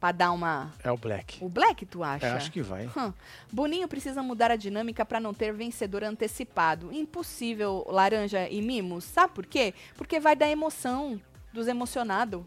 [0.00, 0.72] Pra dar uma...
[0.82, 1.38] É o Black.
[1.40, 2.26] O Black, tu acha?
[2.26, 2.90] É, acho que vai.
[2.96, 3.12] Hum.
[3.52, 6.92] Boninho precisa mudar a dinâmica pra não ter vencedor antecipado.
[6.92, 9.04] Impossível, Laranja e Mimos.
[9.04, 9.72] Sabe por quê?
[9.96, 11.20] Porque vai dar emoção
[11.52, 12.42] dos emocionados.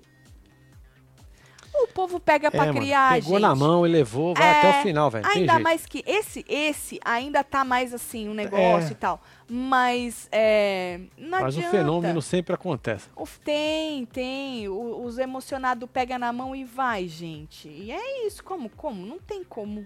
[1.73, 3.41] O povo pega pra é, mano, criar, pegou gente.
[3.41, 5.25] na mão e levou, vai É, até o final, velho.
[5.27, 8.91] Ainda mais que esse, esse ainda tá mais assim, um negócio É.
[8.91, 9.21] e tal.
[9.49, 11.77] Mas é, não Mas o adianta.
[11.77, 13.07] fenômeno sempre acontece.
[13.15, 14.67] O- Tem, tem.
[14.69, 17.67] O- os emocionados pega na mão e vai, gente.
[17.67, 18.43] E é isso.
[18.43, 18.69] Como?
[18.69, 19.05] Como?
[19.05, 19.85] Não tem como.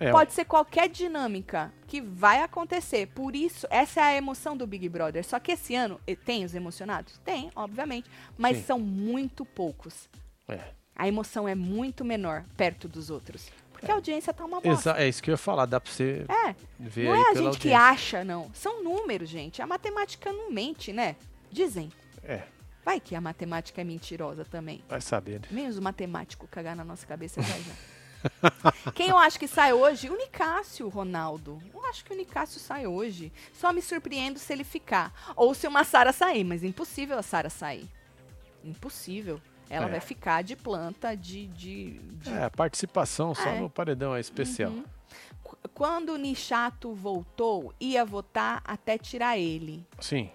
[0.00, 3.06] É, Pode ser qualquer dinâmica que vai acontecer.
[3.08, 5.22] Por isso, essa é a emoção do Big Brother.
[5.24, 7.18] Só que esse ano, tem os emocionados?
[7.18, 8.10] Tem, obviamente.
[8.36, 8.62] Mas Sim.
[8.64, 10.08] são muito poucos.
[10.48, 10.60] É.
[10.94, 13.48] A emoção é muito menor perto dos outros.
[13.72, 14.92] Porque a audiência tá uma bosta.
[14.96, 17.58] É isso que eu ia falar, dá pra você É, ver não é a gente
[17.58, 17.78] que audiência.
[17.80, 18.48] acha, não.
[18.54, 19.60] São números, gente.
[19.60, 21.16] A matemática não mente, né?
[21.50, 21.90] Dizem.
[22.22, 22.42] É,
[22.84, 24.82] Vai que a matemática é mentirosa também.
[24.88, 25.40] vai saber.
[25.40, 25.48] né?
[25.50, 28.92] Menos o matemático cagar na nossa cabeça já já.
[28.92, 30.08] Quem eu acho que sai hoje?
[30.08, 31.60] O Nicásio, Ronaldo.
[31.74, 33.32] Eu acho que o Nicásio sai hoje.
[33.52, 35.12] Só me surpreendo se ele ficar.
[35.34, 37.88] Ou se uma Sara sair, mas impossível a Sara sair.
[38.64, 39.40] Impossível.
[39.74, 39.90] Ela É.
[39.92, 41.46] vai ficar de planta, de.
[41.46, 43.58] de, de É, participação só É.
[43.58, 44.70] no paredão é especial.
[44.70, 44.84] Uhum.
[45.42, 49.86] Qu- Quando o Nichato voltou, ia votar até tirar ele.
[49.98, 50.30] Sim.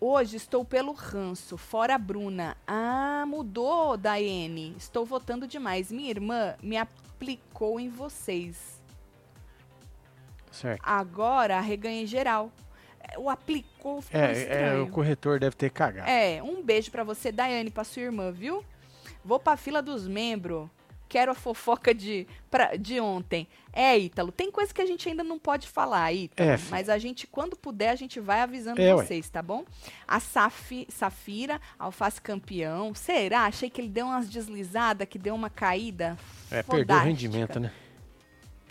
[0.00, 2.56] Hoje estou pelo ranço, fora a Bruna.
[2.66, 4.74] Ah, mudou, Daiane.
[4.78, 5.90] Estou votando demais.
[5.92, 8.80] Minha irmã me aplicou em vocês.
[10.50, 10.80] Certo.
[10.82, 12.50] Agora reganhei geral.
[13.10, 14.84] É, O aplicou ficou É, é, estranho.
[14.84, 16.08] o corretor deve ter cagado.
[16.08, 18.64] É, um beijo pra você, Daiane, pra sua irmã, viu?
[19.24, 20.68] Vou pra fila dos membros.
[21.08, 23.48] Quero a fofoca de, pra- de ontem.
[23.72, 26.50] É, Ítalo, tem coisa que a gente ainda não pode falar, Ítalo.
[26.50, 29.02] É, mas a gente, quando puder, a gente vai avisando É, ué.
[29.06, 29.64] vocês, tá bom?
[30.06, 32.92] A Safi, Safira, alface campeão.
[32.94, 33.46] Será?
[33.46, 36.14] Achei que ele deu umas deslizadas, que deu uma caída.
[36.50, 37.08] É, perdeu o fodástica.
[37.08, 37.72] rendimento, né?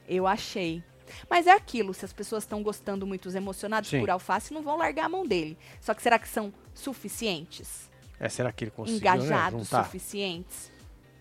[0.07, 0.83] Eu achei.
[1.29, 3.99] Mas é aquilo, se as pessoas estão gostando muito, os emocionados Sim.
[3.99, 5.57] por alface, não vão largar a mão dele.
[5.81, 7.89] Só que será que são suficientes?
[8.19, 9.83] É, será que ele conseguiu, engajados né?
[9.83, 10.71] Suficientes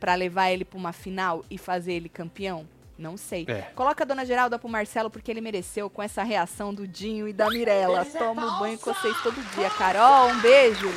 [0.01, 2.67] pra levar ele pra uma final e fazer ele campeão?
[2.99, 3.45] Não sei.
[3.49, 3.63] É.
[3.75, 7.33] Coloca a dona Geralda pro Marcelo porque ele mereceu com essa reação do Dinho e
[7.33, 8.05] da Mirella.
[8.07, 9.69] Toma banho com vocês todo dia.
[9.71, 10.89] Carol, um beijo.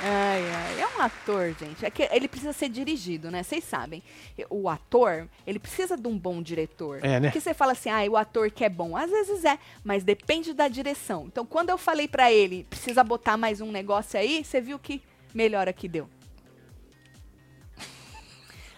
[0.00, 0.80] Ai, ai.
[0.80, 1.84] É um ator, gente.
[1.84, 3.42] É que ele precisa ser dirigido, né?
[3.42, 4.02] Vocês sabem.
[4.48, 7.00] O ator, ele precisa de um bom diretor.
[7.04, 7.28] É, né?
[7.28, 8.96] Porque você fala assim, ah, o ator que é bom.
[8.96, 11.24] Às vezes é, mas depende da direção.
[11.26, 15.02] Então, quando eu falei pra ele, precisa botar mais um negócio aí, você viu que
[15.34, 16.08] melhora que deu.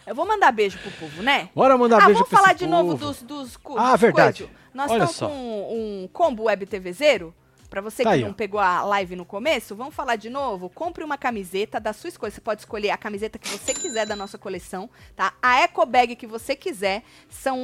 [0.06, 1.50] Eu vou mandar beijo pro povo, né?
[1.54, 3.06] Bora mandar ah, beijo vamos pra falar esse de novo povo.
[3.06, 4.38] dos, dos, cu- Ah, dos verdade.
[4.44, 4.60] coisas.
[4.74, 5.28] Nós Olha estamos só.
[5.28, 5.72] com
[6.04, 7.34] um combo web TVzeiro.
[7.70, 8.34] Pra você Tá que aí, não ó.
[8.34, 10.68] pegou a live no começo, vamos falar de novo.
[10.68, 12.32] Compre uma camiseta da sua escolha.
[12.32, 15.32] Você pode escolher a camiseta que você quiser da nossa coleção, tá?
[15.40, 17.56] A eco bag que você quiser são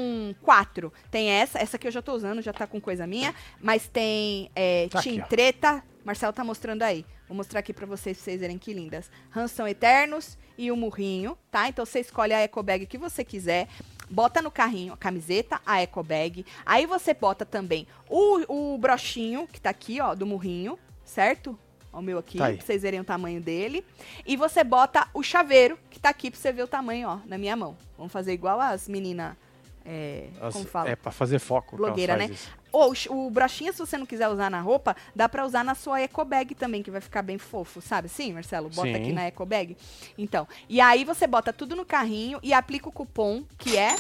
[0.42, 0.92] quatro.
[1.11, 3.34] Tem essa, essa que eu já tô usando, já tá com coisa minha.
[3.61, 5.28] Mas tem é, Tá aqui, Team ó.
[5.28, 5.84] Treta.
[6.04, 7.04] Marcelo tá mostrando aí.
[7.26, 9.11] Vou mostrar aqui pra vocês, pra vocês verem que lindas.
[9.30, 11.68] Ranção Eternos e o Murrinho, tá?
[11.68, 13.66] Então você escolhe a eco bag que você quiser.
[14.09, 16.44] Bota no carrinho a camiseta, a eco bag.
[16.64, 21.59] Aí você bota também o, o brochinho, que tá aqui, ó, do Murrinho, certo?
[21.92, 23.84] Ó, O meu aqui, Tá pra vocês verem o tamanho dele.
[24.24, 27.36] E você bota o chaveiro, que tá aqui pra você ver o tamanho, ó, na
[27.36, 27.76] minha mão.
[27.96, 29.34] Vamos fazer igual as meninas,
[29.84, 30.88] é, As- como fala?
[30.90, 31.76] É pra fazer foco.
[31.76, 32.26] Blogueira, né?
[32.26, 32.50] isso.
[32.76, 32.92] Ou
[33.26, 36.24] o brochinho, se você não quiser usar na roupa, dá pra usar na sua eco
[36.24, 38.08] bag também, que vai ficar bem fofo, sabe?
[38.08, 38.68] Sim, Marcelo?
[38.68, 38.94] Bota Sim.
[38.94, 39.76] aqui na eco bag.
[40.18, 43.96] Então, e aí você bota tudo no carrinho e aplica o cupom, que é...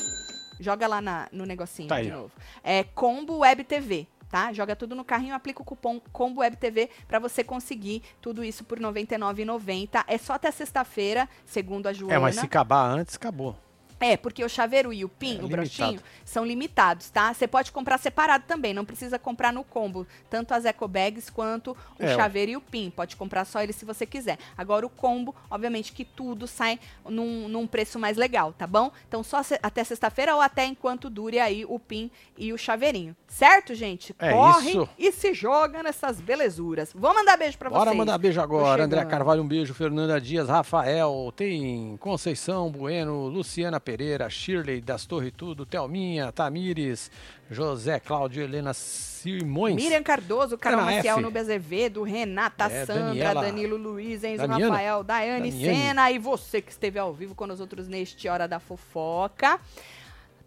[0.58, 2.16] Joga lá na- no negocinho Tá aí, de ó.
[2.16, 2.32] novo.
[2.64, 4.06] É Combo Web TV.
[4.28, 4.52] Tá?
[4.52, 8.64] Joga tudo no carrinho, aplica o cupom Combo Web TV pra você conseguir tudo isso
[8.64, 10.04] por R$ 99,90.
[10.06, 12.14] É só até sexta-feira, segundo a Joana.
[12.14, 13.56] É, mas se acabar antes, acabou.
[13.98, 15.52] É, porque o chaveiro e o pin, É, o limitado.
[15.56, 17.32] broxinho, são limitados, tá?
[17.32, 20.06] Você pode comprar separado também, não precisa comprar no combo.
[20.28, 22.16] Tanto as eco bags quanto o É, ó.
[22.16, 22.90] chaveiro e o pin.
[22.90, 24.38] Pode comprar só ele se você quiser.
[24.56, 26.78] Agora o combo, obviamente que tudo sai
[27.08, 28.90] num, num preço mais legal, tá bom?
[29.08, 33.16] Então só se- até sexta-feira ou até enquanto dure aí o pin e o chaveirinho.
[33.26, 34.14] Certo, gente?
[34.18, 34.88] É Corre isso.
[34.98, 36.92] e se joga nessas belezuras.
[36.94, 37.96] Vou mandar beijo pra Bora vocês.
[37.96, 38.84] mandar beijo agora.
[38.84, 39.04] André.
[39.06, 39.72] Carvalho, um beijo.
[39.74, 47.08] Fernanda Dias, Rafael, tem Conceição Bueno, Luciana Pereira, Shirley das Torre Tudo, Thelminha, Tamires,
[47.48, 49.76] José Cláudio, Helena Simões.
[49.76, 51.20] Miriam Cardoso, Carol Ana Maciel.
[51.20, 53.42] Nube Azevedo, Renata É, Sandra, Daniela.
[53.42, 54.72] Danilo Luiz, Enzo Daniana?
[54.72, 55.76] Rafael, Daiane Daniane.
[55.78, 59.60] Sena e você que esteve ao vivo com nós outros neste Hora da Fofoca.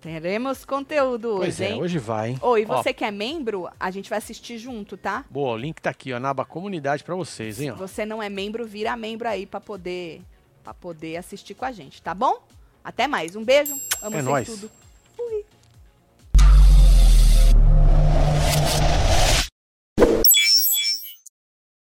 [0.02, 1.82] Teremos conteúdo Pois hoje, é, hein?
[1.82, 2.40] hoje vai, hein?
[2.42, 5.24] Oi, Ó, você que é membro, a gente vai assistir junto, tá?
[5.30, 7.74] Boa, o link tá aqui, ó, na aba comunidade pra vocês, hein, ó.
[7.74, 10.22] Se você não é membro, vira membro aí pra poder,
[10.62, 12.42] pra poder assistir com a gente, tá bom?
[12.84, 13.36] Até mais.
[13.36, 13.73] Um beijo.
[14.01, 14.47] Amo É vocês nóis.
[14.47, 14.71] tudo.